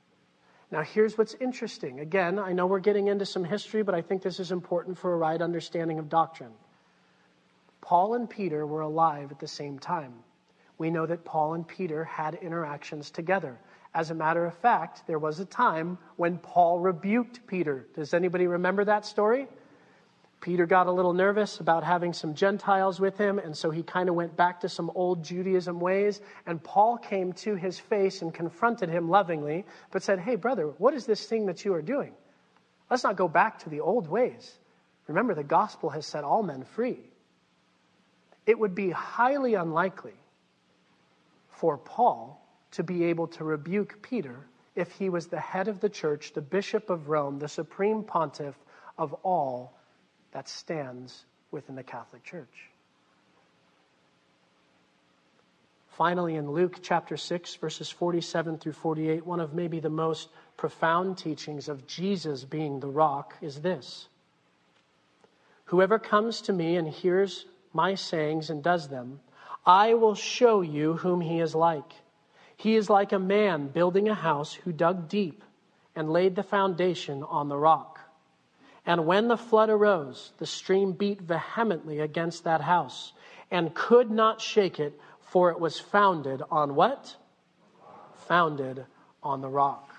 [0.71, 2.01] Now, here's what's interesting.
[2.01, 5.13] Again, I know we're getting into some history, but I think this is important for
[5.13, 6.55] a right understanding of doctrine.
[7.83, 10.15] Paul and Peter were alive at the same time.
[10.79, 13.59] We know that Paul and Peter had interactions together.
[13.95, 17.87] As a matter of fact, there was a time when Paul rebuked Peter.
[17.95, 19.49] Does anybody remember that story?
[20.43, 24.11] Peter got a little nervous about having some Gentiles with him, and so he kind
[24.11, 26.21] of went back to some old Judaism ways.
[26.45, 30.93] And Paul came to his face and confronted him lovingly, but said, Hey, brother, what
[30.93, 32.13] is this thing that you are doing?
[32.91, 34.59] Let's not go back to the old ways.
[35.09, 36.99] Remember, the gospel has set all men free.
[38.45, 40.15] It would be highly unlikely
[41.57, 42.41] for Paul
[42.73, 46.43] to be able to rebuke Peter if he was the head of the church, the
[46.43, 48.55] bishop of Rome, the supreme pontiff
[48.99, 49.73] of all
[50.33, 52.71] that stands within the Catholic Church.
[55.89, 60.29] Finally, in Luke chapter 6, verses 47 through 48, one of maybe the most
[60.59, 64.09] profound teachings of Jesus being the rock is this
[65.67, 69.21] Whoever comes to me and hears my sayings and does them,
[69.67, 71.93] I will show you whom he is like.
[72.57, 75.43] He is like a man building a house who dug deep
[75.97, 77.99] and laid the foundation on the rock.
[78.87, 83.13] And when the flood arose, the stream beat vehemently against that house
[83.51, 87.17] and could not shake it, for it was founded on what?
[88.29, 88.87] Founded
[89.23, 89.95] on the rock.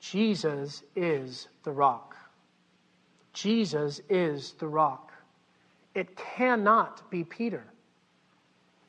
[0.00, 2.16] Jesus is the rock.
[3.32, 5.11] Jesus is the rock.
[5.94, 7.64] It cannot be Peter.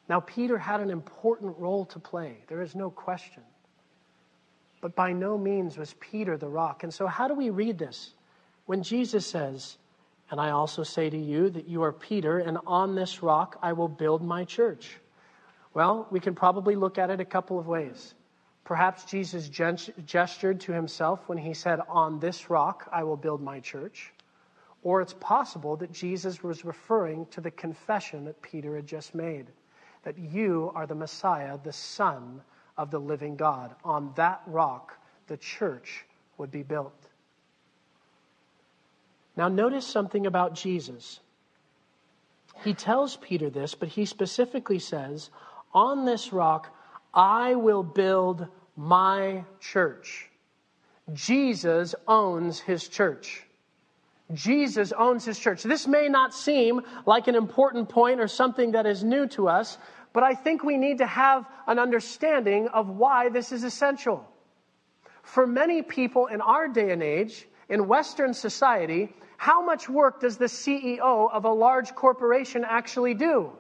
[0.10, 3.44] Now, Peter had an important role to play, there is no question.
[4.82, 6.84] But by no means was Peter the rock.
[6.84, 8.14] And so, how do we read this?
[8.66, 9.78] When Jesus says,
[10.30, 13.72] And I also say to you that you are Peter, and on this rock I
[13.72, 14.98] will build my church.
[15.74, 18.14] Well, we can probably look at it a couple of ways.
[18.66, 23.60] Perhaps Jesus gestured to himself when he said, On this rock I will build my
[23.60, 24.12] church.
[24.84, 29.48] Or it's possible that Jesus was referring to the confession that Peter had just made
[30.04, 32.42] that you are the Messiah, the Son
[32.78, 33.74] of the living God.
[33.84, 36.06] On that rock, the church
[36.38, 36.94] would be built.
[39.36, 41.20] Now, notice something about Jesus.
[42.64, 45.30] He tells Peter this, but he specifically says,
[45.74, 46.76] On this rock,
[47.14, 50.30] I will build my church.
[51.14, 53.44] Jesus owns his church.
[54.32, 55.64] Jesus owns his church.
[55.64, 59.78] This may not seem like an important point or something that is new to us,
[60.14, 64.26] but I think we need to have an understanding of why this is essential.
[65.24, 70.38] For many people in our day and age, in Western society, how much work does
[70.38, 73.52] the CEO of a large corporation actually do?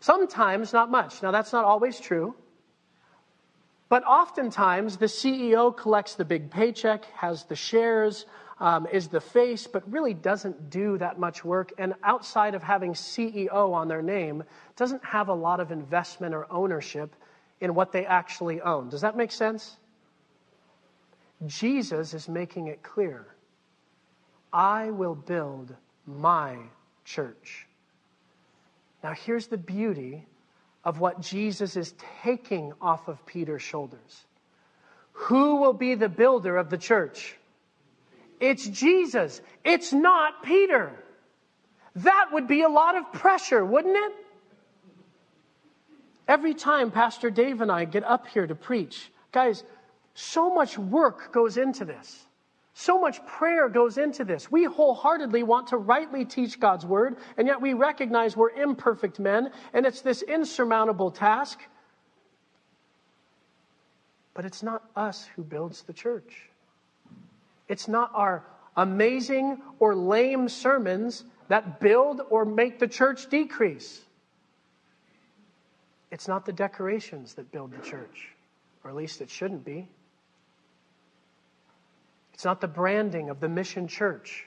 [0.00, 1.22] Sometimes not much.
[1.22, 2.34] Now, that's not always true.
[3.88, 8.26] But oftentimes, the CEO collects the big paycheck, has the shares,
[8.60, 11.72] um, is the face, but really doesn't do that much work.
[11.78, 14.44] And outside of having CEO on their name,
[14.76, 17.14] doesn't have a lot of investment or ownership
[17.60, 18.88] in what they actually own.
[18.88, 19.76] Does that make sense?
[21.46, 23.26] Jesus is making it clear
[24.52, 25.74] I will build
[26.06, 26.56] my
[27.04, 27.66] church.
[29.02, 30.26] Now, here's the beauty
[30.84, 34.24] of what Jesus is taking off of Peter's shoulders.
[35.12, 37.36] Who will be the builder of the church?
[38.40, 39.40] It's Jesus.
[39.64, 40.92] It's not Peter.
[41.96, 44.12] That would be a lot of pressure, wouldn't it?
[46.26, 49.62] Every time Pastor Dave and I get up here to preach, guys,
[50.14, 52.23] so much work goes into this.
[52.74, 54.50] So much prayer goes into this.
[54.50, 59.50] We wholeheartedly want to rightly teach God's word, and yet we recognize we're imperfect men,
[59.72, 61.60] and it's this insurmountable task.
[64.34, 66.50] But it's not us who builds the church.
[67.68, 68.44] It's not our
[68.76, 74.02] amazing or lame sermons that build or make the church decrease.
[76.10, 78.30] It's not the decorations that build the church,
[78.82, 79.88] or at least it shouldn't be.
[82.34, 84.44] It's not the branding of the mission church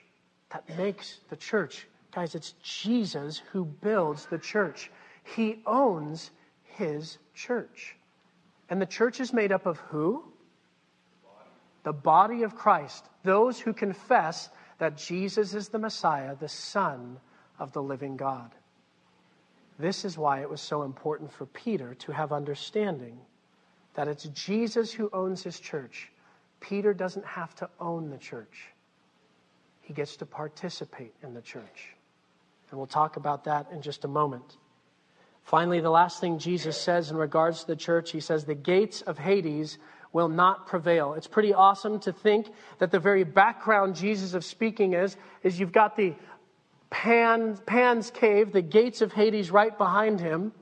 [0.52, 1.88] that makes the church.
[2.14, 4.92] Guys, it's Jesus who builds the church.
[5.36, 6.32] He owns
[6.64, 7.96] his church.
[8.70, 10.24] And the church is made up of who?
[11.84, 13.06] The body of Christ.
[13.24, 17.18] Those who confess that Jesus is the Messiah, the Son
[17.58, 18.52] of the living God.
[19.80, 23.18] This is why it was so important for Peter to have understanding
[23.94, 26.12] that it's Jesus who owns his church.
[26.60, 28.70] Peter doesn't have to own the church,
[29.82, 31.94] he gets to participate in the church.
[32.70, 34.58] And we'll talk about that in just a moment.
[35.44, 39.02] Finally, the last thing Jesus says in regards to the church, he says, The gates
[39.02, 39.78] of Hades
[40.12, 41.14] will not prevail.
[41.14, 42.48] It's pretty awesome to think
[42.80, 46.16] that the very background Jesus of speaking is, is you've got the
[46.90, 50.54] Pan, Pan's cave, the gates of Hades right behind him.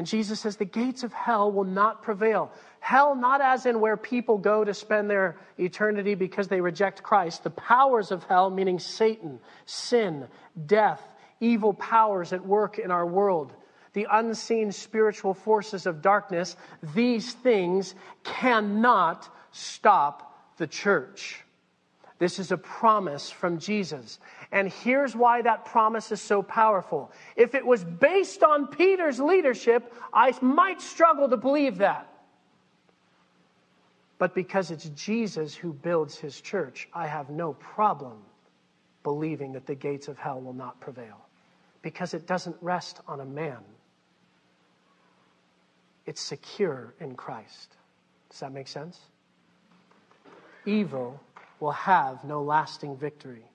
[0.00, 2.50] And Jesus says the gates of hell will not prevail.
[2.80, 7.44] Hell, not as in where people go to spend their eternity because they reject Christ.
[7.44, 10.26] The powers of hell, meaning Satan, sin,
[10.64, 11.02] death,
[11.38, 13.52] evil powers at work in our world,
[13.92, 16.56] the unseen spiritual forces of darkness,
[16.94, 17.94] these things
[18.24, 21.44] cannot stop the church.
[22.18, 24.18] This is a promise from Jesus.
[24.52, 27.12] And here's why that promise is so powerful.
[27.36, 32.08] If it was based on Peter's leadership, I might struggle to believe that.
[34.18, 38.18] But because it's Jesus who builds his church, I have no problem
[39.02, 41.16] believing that the gates of hell will not prevail.
[41.80, 43.58] Because it doesn't rest on a man,
[46.04, 47.76] it's secure in Christ.
[48.30, 48.98] Does that make sense?
[50.66, 51.18] Evil
[51.60, 53.49] will have no lasting victory.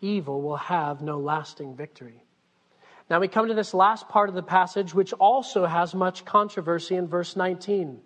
[0.00, 2.24] Evil will have no lasting victory.
[3.08, 6.94] Now we come to this last part of the passage, which also has much controversy
[6.94, 8.00] in verse 19.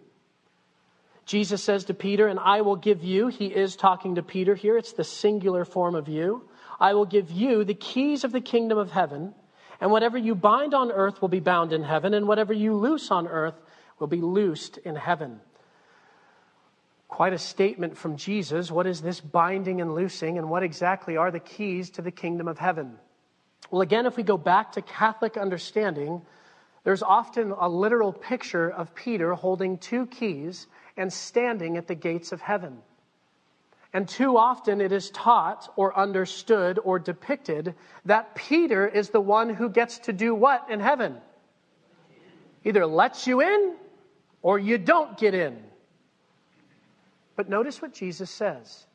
[1.27, 4.77] Jesus says to Peter, And I will give you, he is talking to Peter here,
[4.77, 6.49] it's the singular form of you.
[6.81, 9.35] I will give you the keys of the kingdom of heaven.
[9.81, 13.11] And whatever you bind on earth will be bound in heaven, and whatever you loose
[13.11, 13.55] on earth
[13.99, 15.41] will be loosed in heaven.
[17.15, 18.73] Quite a statement from Jesus.
[18.73, 22.49] What is this binding and loosing, and what exactly are the keys to the kingdom
[22.49, 22.99] of heaven?
[23.71, 26.23] Well, again, if we go back to Catholic understanding,
[26.83, 32.33] there's often a literal picture of Peter holding two keys and standing at the gates
[32.33, 32.79] of heaven.
[33.93, 39.51] And too often it is taught or understood or depicted that Peter is the one
[39.51, 41.19] who gets to do what in heaven?
[42.65, 43.77] Either lets you in
[44.43, 45.63] or you don't get in.
[47.37, 48.87] But notice what Jesus says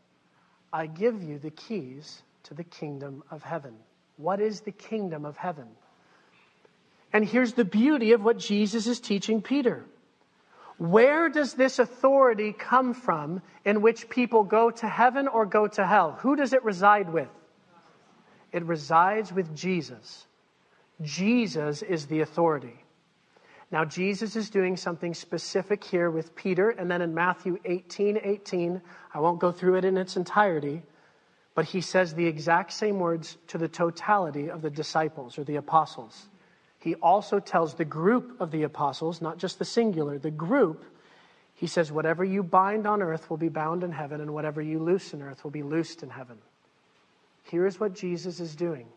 [0.71, 3.75] I give you the keys to the kingdom of heaven.
[4.17, 5.67] What is the kingdom of heaven?
[7.11, 9.85] And here's the beauty of what Jesus is teaching Peter.
[10.77, 15.85] Where does this authority come from in which people go to heaven or go to
[15.85, 16.13] hell?
[16.21, 17.27] Who does it reside with?
[18.51, 20.25] It resides with Jesus.
[21.01, 22.83] Jesus is the authority.
[23.71, 28.81] Now, Jesus is doing something specific here with Peter, and then in Matthew 18 18,
[29.13, 30.81] I won't go through it in its entirety,
[31.53, 35.57] but he says the exact same words to the totality of the disciples or the
[35.57, 36.29] apostles
[36.79, 40.85] he also tells the group of the apostles, not just the singular, the group,
[41.53, 44.79] he says, Whatever you bind on earth will be bound in heaven, and whatever you
[44.79, 46.37] loose in earth will be loosed in heaven.
[47.43, 48.87] Here's what Jesus is doing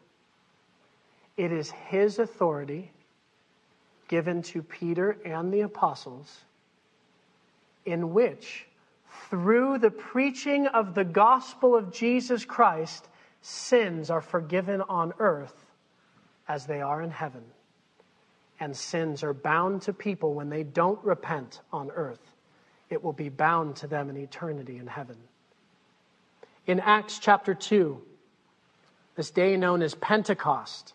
[1.36, 2.92] it is his authority
[4.08, 6.40] given to Peter and the apostles,
[7.84, 8.66] in which,
[9.30, 13.08] through the preaching of the gospel of Jesus Christ,
[13.40, 15.66] sins are forgiven on earth
[16.48, 17.42] as they are in heaven
[18.62, 22.32] and sins are bound to people when they don't repent on earth,
[22.90, 25.16] it will be bound to them in eternity in heaven.
[26.68, 28.00] In Acts chapter 2,
[29.16, 30.94] this day known as Pentecost,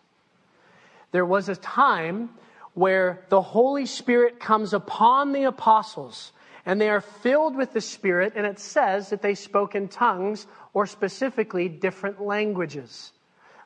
[1.12, 2.30] there was a time
[2.74, 6.32] where the Holy Spirit comes upon the apostles
[6.66, 10.46] and they are filled with the Spirit, and it says that they spoke in tongues
[10.74, 13.12] or specifically different languages.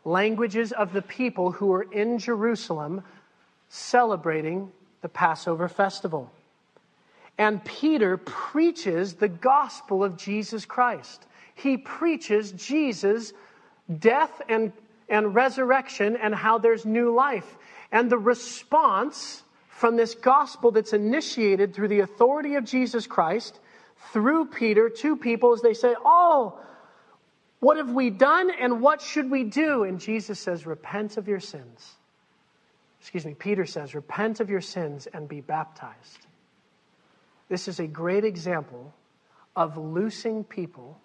[0.05, 3.03] Languages of the people who were in Jerusalem
[3.69, 6.31] celebrating the Passover festival.
[7.39, 11.27] And Peter preaches the gospel of Jesus Christ.
[11.57, 13.33] He preaches Jesus'
[13.99, 14.73] death and,
[15.09, 17.57] and resurrection and how there's new life.
[17.93, 23.61] And the response from this gospel that's initiated through the authority of Jesus Christ,
[24.13, 26.59] through Peter to people, as they say, Oh,
[27.61, 29.85] what have we done and what should we do?
[29.85, 31.97] And Jesus says, Repent of your sins
[33.03, 36.25] excuse me, Peter says, repent of your sins and be baptized.
[37.49, 38.95] This is a great example
[39.57, 41.01] of loosing people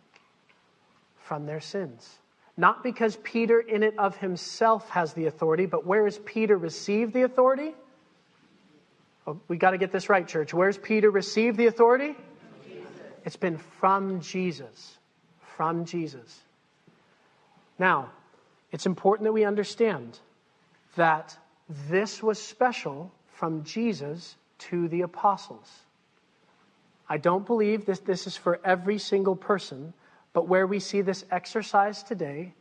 [1.17, 2.19] from their sins.
[2.57, 7.13] Not because Peter, in it of himself, has the authority, but where has Peter received
[7.13, 7.75] the authority?
[9.27, 10.53] Oh, we got to get this right, church.
[10.53, 12.15] Where's Peter received the authority?
[12.67, 12.89] Jesus.
[13.25, 14.97] It's been from Jesus.
[15.55, 16.41] From Jesus.
[17.77, 18.09] Now,
[18.71, 20.19] it's important that we understand
[20.95, 21.37] that
[21.89, 25.71] this was special from Jesus to the apostles.
[27.07, 29.93] I don't believe that this is for every single person,
[30.33, 32.53] but where we see this exercise today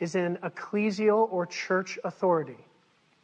[0.00, 2.58] is in ecclesial or church authority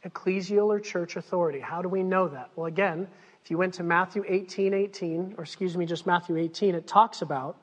[0.05, 1.59] ecclesial or church authority.
[1.59, 2.49] How do we know that?
[2.55, 3.07] Well, again,
[3.43, 7.21] if you went to Matthew 18 18, or excuse me, just Matthew 18, it talks
[7.21, 7.57] about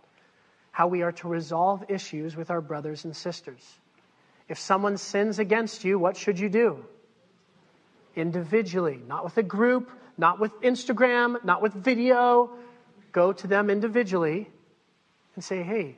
[0.70, 3.78] how we are to resolve issues with our brothers and sisters.
[4.48, 6.84] If someone sins against you, what should you do?
[8.14, 12.50] Individually, not with a group, not with Instagram, not with video.
[13.12, 14.48] Go to them individually
[15.34, 15.96] and say, hey,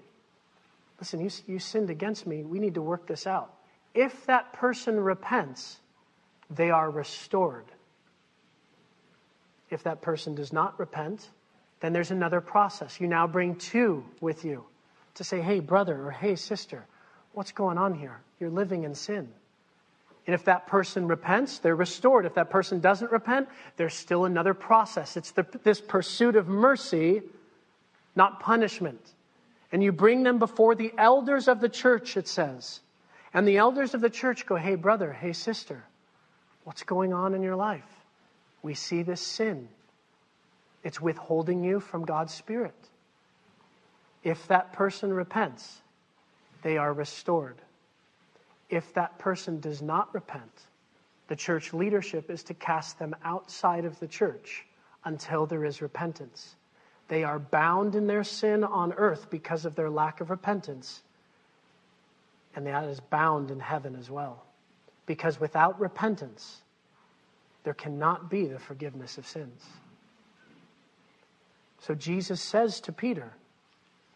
[1.01, 2.45] listen, you, you sinned against me.
[2.45, 3.53] We need to work this out.
[3.95, 5.81] If that person repents,
[6.51, 7.67] they are restored.
[9.71, 11.29] If that person does not repent,
[11.81, 13.01] then there's another process.
[13.01, 14.65] You now bring two with you
[15.15, 16.85] to say, hey, brother, or hey, sister,
[17.33, 18.21] what's going on here?
[18.39, 19.29] You're living in sin.
[20.27, 22.27] And if that person repents, they're restored.
[22.27, 25.17] If that person doesn't repent, there's still another process.
[25.17, 27.23] It's the, this pursuit of mercy,
[28.15, 29.01] not punishment.
[29.73, 32.81] And you bring them before the elders of the church, it says.
[33.33, 35.85] And the elders of the church go, hey, brother, hey, sister,
[36.65, 37.89] What's going on in your life?
[38.63, 39.69] We see this sin.
[40.85, 42.75] It's withholding you from God's Spirit.
[44.23, 45.81] If that person repents,
[46.63, 47.57] they are restored.
[48.69, 50.53] If that person does not repent,
[51.29, 54.67] the church leadership is to cast them outside of the church
[55.05, 56.55] until there is repentance.
[57.11, 61.03] They are bound in their sin on earth because of their lack of repentance,
[62.55, 64.45] and that is bound in heaven as well.
[65.07, 66.63] Because without repentance,
[67.65, 69.67] there cannot be the forgiveness of sins.
[71.81, 73.33] So Jesus says to Peter,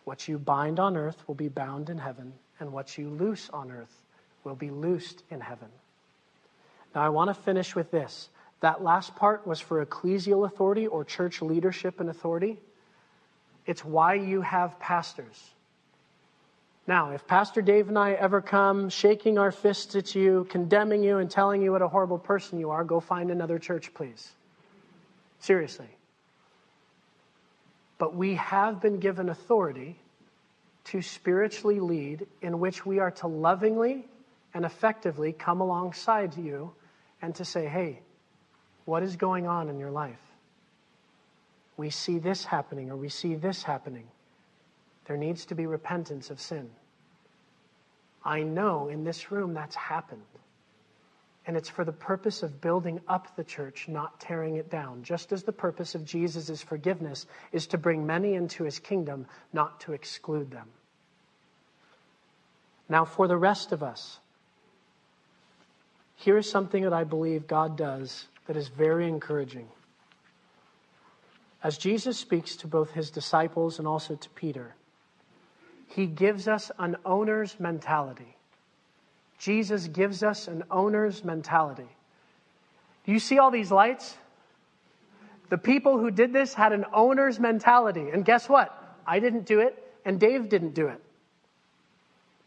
[0.05, 3.73] What you bind on earth will be bound in heaven, and what you loose on
[3.73, 4.03] earth
[4.45, 5.69] will be loosed in heaven.
[6.95, 8.29] Now, I want to finish with this.
[8.61, 12.61] That last part was for ecclesial authority or church leadership and authority.
[13.67, 15.55] It's why you have pastors.
[16.87, 21.17] Now, if Pastor Dave and I ever come shaking our fists at you, condemning you,
[21.17, 24.31] and telling you what a horrible person you are, go find another church, please.
[25.41, 25.89] Seriously.
[27.97, 29.99] But we have been given authority
[30.85, 34.05] to spiritually lead, in which we are to lovingly
[34.53, 36.73] and effectively come alongside you
[37.23, 38.01] and to say, hey,
[38.85, 40.21] what is going on in your life?
[41.77, 44.07] We see this happening or we see this happening.
[45.07, 46.71] There needs to be repentance of sin.
[48.25, 50.23] I know in this room that's happened.
[51.47, 55.03] And it's for the purpose of building up the church, not tearing it down.
[55.03, 59.81] Just as the purpose of Jesus' forgiveness is to bring many into his kingdom, not
[59.81, 60.69] to exclude them.
[62.89, 64.19] Now, for the rest of us,
[66.17, 69.69] here is something that I believe God does that is very encouraging.
[71.65, 74.75] As Jesus speaks to both his disciples and also to Peter,
[75.89, 78.37] he gives us an owner's mentality.
[79.39, 81.89] Jesus gives us an owner's mentality.
[83.07, 84.15] Do you see all these lights?
[85.49, 88.11] The people who did this had an owner's mentality.
[88.13, 88.99] And guess what?
[89.07, 91.01] I didn't do it, and Dave didn't do it.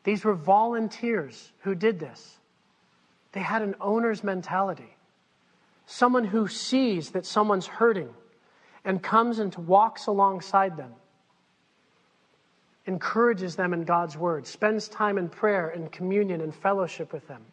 [0.03, 2.37] These were volunteers who did this.
[3.31, 4.95] They had an owner's mentality.
[5.87, 8.13] Someone who sees that someone's hurting
[8.87, 10.93] and comes and walks alongside them
[12.87, 17.43] encourages them in God's word, spends time in prayer and communion and fellowship with them.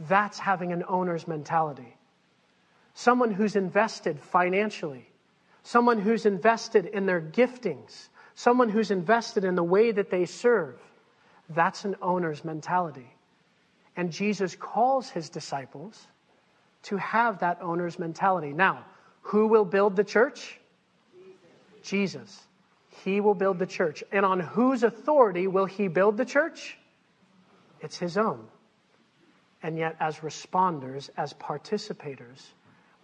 [0.00, 1.96] That's having an owner's mentality.
[2.94, 5.08] Someone who's invested financially,
[5.62, 10.80] someone who's invested in their giftings, someone who's invested in the way that they serve.
[11.50, 13.08] That's an owner's mentality.
[13.96, 16.08] And Jesus calls his disciples
[16.84, 18.52] to have that owner's mentality.
[18.52, 18.84] Now,
[19.20, 20.58] who will build the church?
[21.82, 22.40] Jesus.
[23.04, 24.04] He will build the church.
[24.12, 26.76] And on whose authority will he build the church?
[27.80, 28.46] It's his own.
[29.62, 32.42] And yet, as responders, as participators,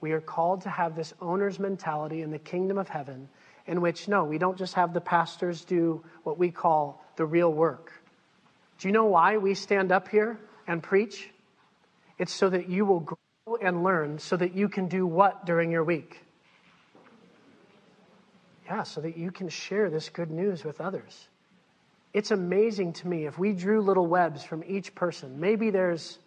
[0.00, 3.28] we are called to have this owner's mentality in the kingdom of heaven,
[3.66, 7.52] in which, no, we don't just have the pastors do what we call the real
[7.52, 7.92] work.
[8.78, 11.28] Do you know why we stand up here and preach?
[12.18, 15.70] It's so that you will grow and learn, so that you can do what during
[15.70, 16.20] your week?
[18.68, 21.28] Yeah, so that you can share this good news with others.
[22.12, 25.40] It's amazing to me if we drew little webs from each person.
[25.40, 26.18] Maybe there's,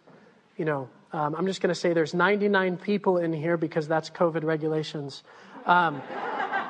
[0.56, 4.08] you know, Um, I'm just going to say there's 99 people in here because that's
[4.08, 5.22] COVID regulations.
[5.66, 6.00] Um,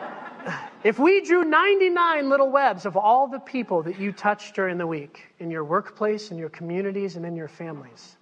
[0.85, 4.87] if we drew 99 little webs of all the people that you touched during the
[4.87, 8.17] week in your workplace, in your communities, and in your families,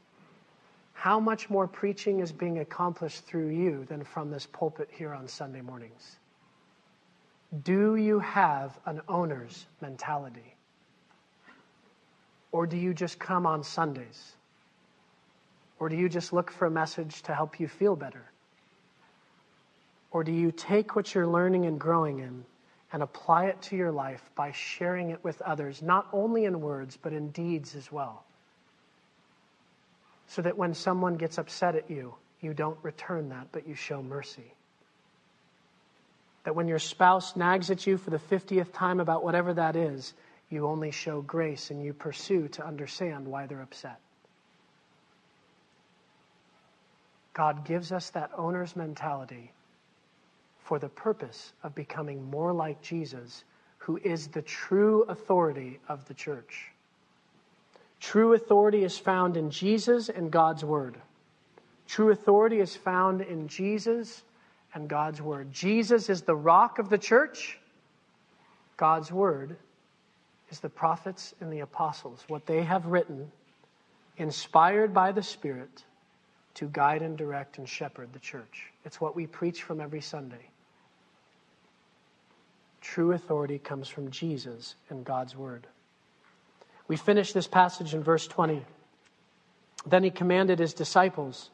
[0.92, 5.26] how much more preaching is being accomplished through you than from this pulpit here on
[5.26, 6.18] Sunday mornings?
[7.64, 10.55] Do you have an owner's mentality?
[12.53, 14.34] Or do you just come on Sundays?
[15.80, 18.30] Or do you just look for a message to help you feel better?
[20.12, 22.44] Or do you take what you're learning and growing in
[22.92, 26.98] and apply it to your life by sharing it with others, not only in words,
[27.01, 28.24] but in deeds as well?
[30.28, 34.03] So that when someone gets upset at you, you don't return that, but you show
[34.03, 34.55] mercy.
[36.45, 40.14] That when your spouse nags at you for the 50th time about whatever that is,
[40.49, 44.01] you only show grace and you pursue to understand why they're upset.
[47.34, 49.53] God gives us that owner's mentality
[50.64, 53.45] for the purpose of becoming more like Jesus,
[53.78, 56.70] who is the true authority of the church.
[58.01, 60.97] True authority is found in Jesus and God's Word.
[61.86, 64.22] True authority is found in Jesus
[64.75, 65.53] and God's Word.
[65.53, 67.59] Jesus is the rock of the church.
[68.77, 69.57] God's Word
[70.51, 73.31] is the prophets and the apostles, what they have written,
[74.16, 75.85] inspired by the Spirit
[76.55, 78.66] to guide and direct and shepherd the church.
[78.85, 80.51] It's what we preach from every Sunday.
[82.81, 85.66] True authority comes from Jesus and God's Word.
[86.89, 88.64] We finish this passage in verse 20.
[89.87, 91.51] Then he commanded his disciples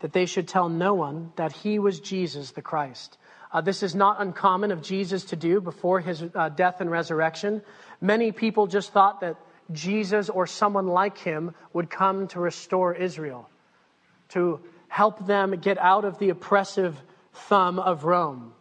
[0.00, 3.18] that they should tell no one that he was Jesus the Christ.
[3.52, 7.62] Uh, this is not uncommon of Jesus to do before his uh, death and resurrection.
[8.00, 9.36] Many people just thought that
[9.72, 13.48] Jesus or someone like him would come to restore Israel,
[14.30, 16.96] to help them get out of the oppressive
[17.32, 18.52] thumb of Rome.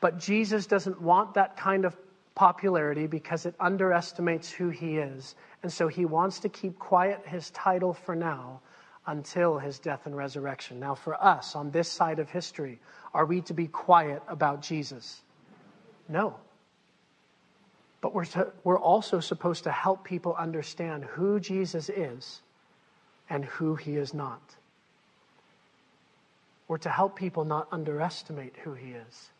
[0.00, 1.96] But Jesus doesn't want that kind of
[2.34, 5.34] popularity because it underestimates who he is.
[5.62, 8.60] And so he wants to keep quiet his title for now
[9.08, 10.78] until his death and resurrection.
[10.78, 12.78] Now, for us on this side of history,
[13.14, 15.22] are we to be quiet about Jesus?
[16.08, 16.36] No.
[18.02, 22.42] But we're, to, we're also supposed to help people understand who Jesus is
[23.30, 24.42] and who he is not.
[26.68, 29.30] We're to help people not underestimate who he is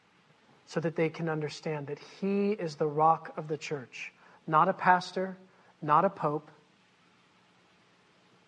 [0.64, 4.12] so that they can understand that he is the rock of the church,
[4.46, 5.36] not a pastor,
[5.82, 6.50] not a pope,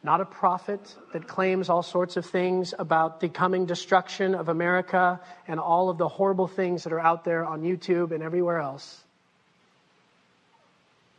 [0.02, 0.80] not a prophet
[1.12, 5.98] that claims all sorts of things about the coming destruction of America and all of
[5.98, 9.02] the horrible things that are out there on YouTube and everywhere else.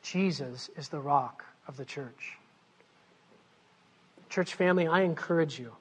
[0.02, 2.38] Jesus is the rock of the church.
[4.30, 5.74] Church family, I encourage you.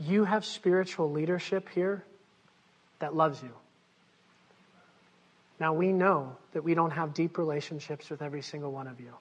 [0.00, 2.04] You have spiritual leadership here
[2.98, 3.50] that loves you.
[5.60, 9.12] Now, we know that we don't have deep relationships with every single one of you.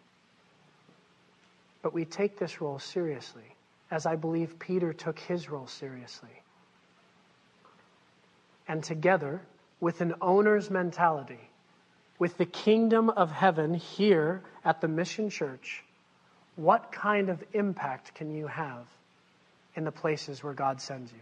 [1.81, 3.55] But we take this role seriously,
[3.91, 6.43] as I believe Peter took his role seriously.
[8.67, 9.41] And together,
[9.79, 11.49] with an owner's mentality,
[12.19, 15.83] with the kingdom of heaven here at the Mission Church,
[16.55, 18.85] what kind of impact can you have
[19.75, 21.19] in the places where God sends you?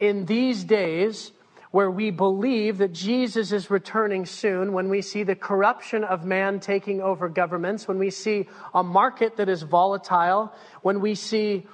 [0.00, 1.30] In these days,
[1.70, 6.58] where we believe that Jesus is returning soon, when we see the corruption of man
[6.58, 10.52] taking over governments, when we see a market that is volatile,
[10.82, 11.66] when we see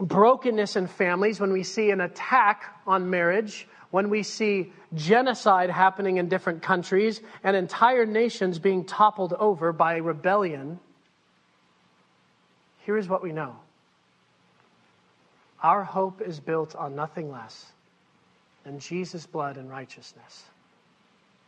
[0.00, 6.16] brokenness in families, when we see an attack on marriage, when we see genocide happening
[6.16, 10.78] in different countries and entire nations being toppled over by rebellion,
[12.86, 13.56] here is what we know.
[15.62, 17.72] Our hope is built on nothing less
[18.64, 20.44] and Jesus' blood and righteousness.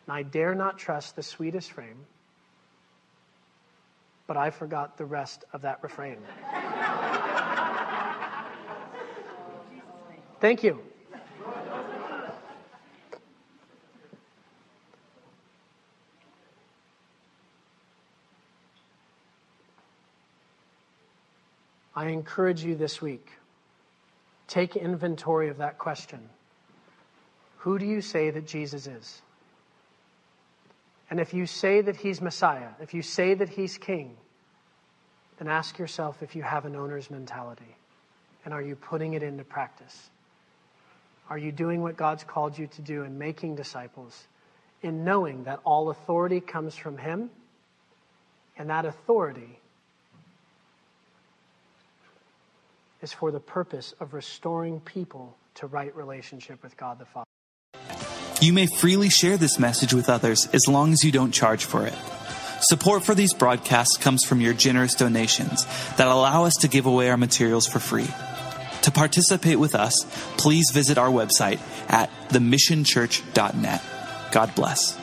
[0.07, 2.07] And I dare not trust the sweetest frame,
[4.27, 6.19] but I forgot the rest of that refrain.
[10.41, 10.81] Thank you.
[21.95, 23.29] I encourage you this week
[24.51, 26.29] take inventory of that question.
[27.61, 29.21] Who do you say that Jesus is?
[31.11, 34.17] And if you say that he's Messiah, if you say that he's King,
[35.39, 37.77] then ask yourself if you have an owner's mentality.
[38.45, 40.11] And are you putting it into practice?
[41.29, 44.27] Are you doing what God's called you to do in making disciples
[44.83, 47.31] in knowing that all authority comes from Him?
[48.57, 49.59] And that authority
[53.03, 57.30] is for the purpose of restoring people to right relationship with God the Father.
[58.41, 61.87] You may freely share this message with others as long as you don't charge for
[61.87, 61.95] it.
[62.61, 65.67] Support for these broadcasts comes from your generous donations
[65.97, 68.09] that allow us to give away our materials for free.
[68.83, 69.95] To participate with us,
[70.39, 73.83] please visit our website at themissionchurch.net.
[74.33, 75.00] God bless.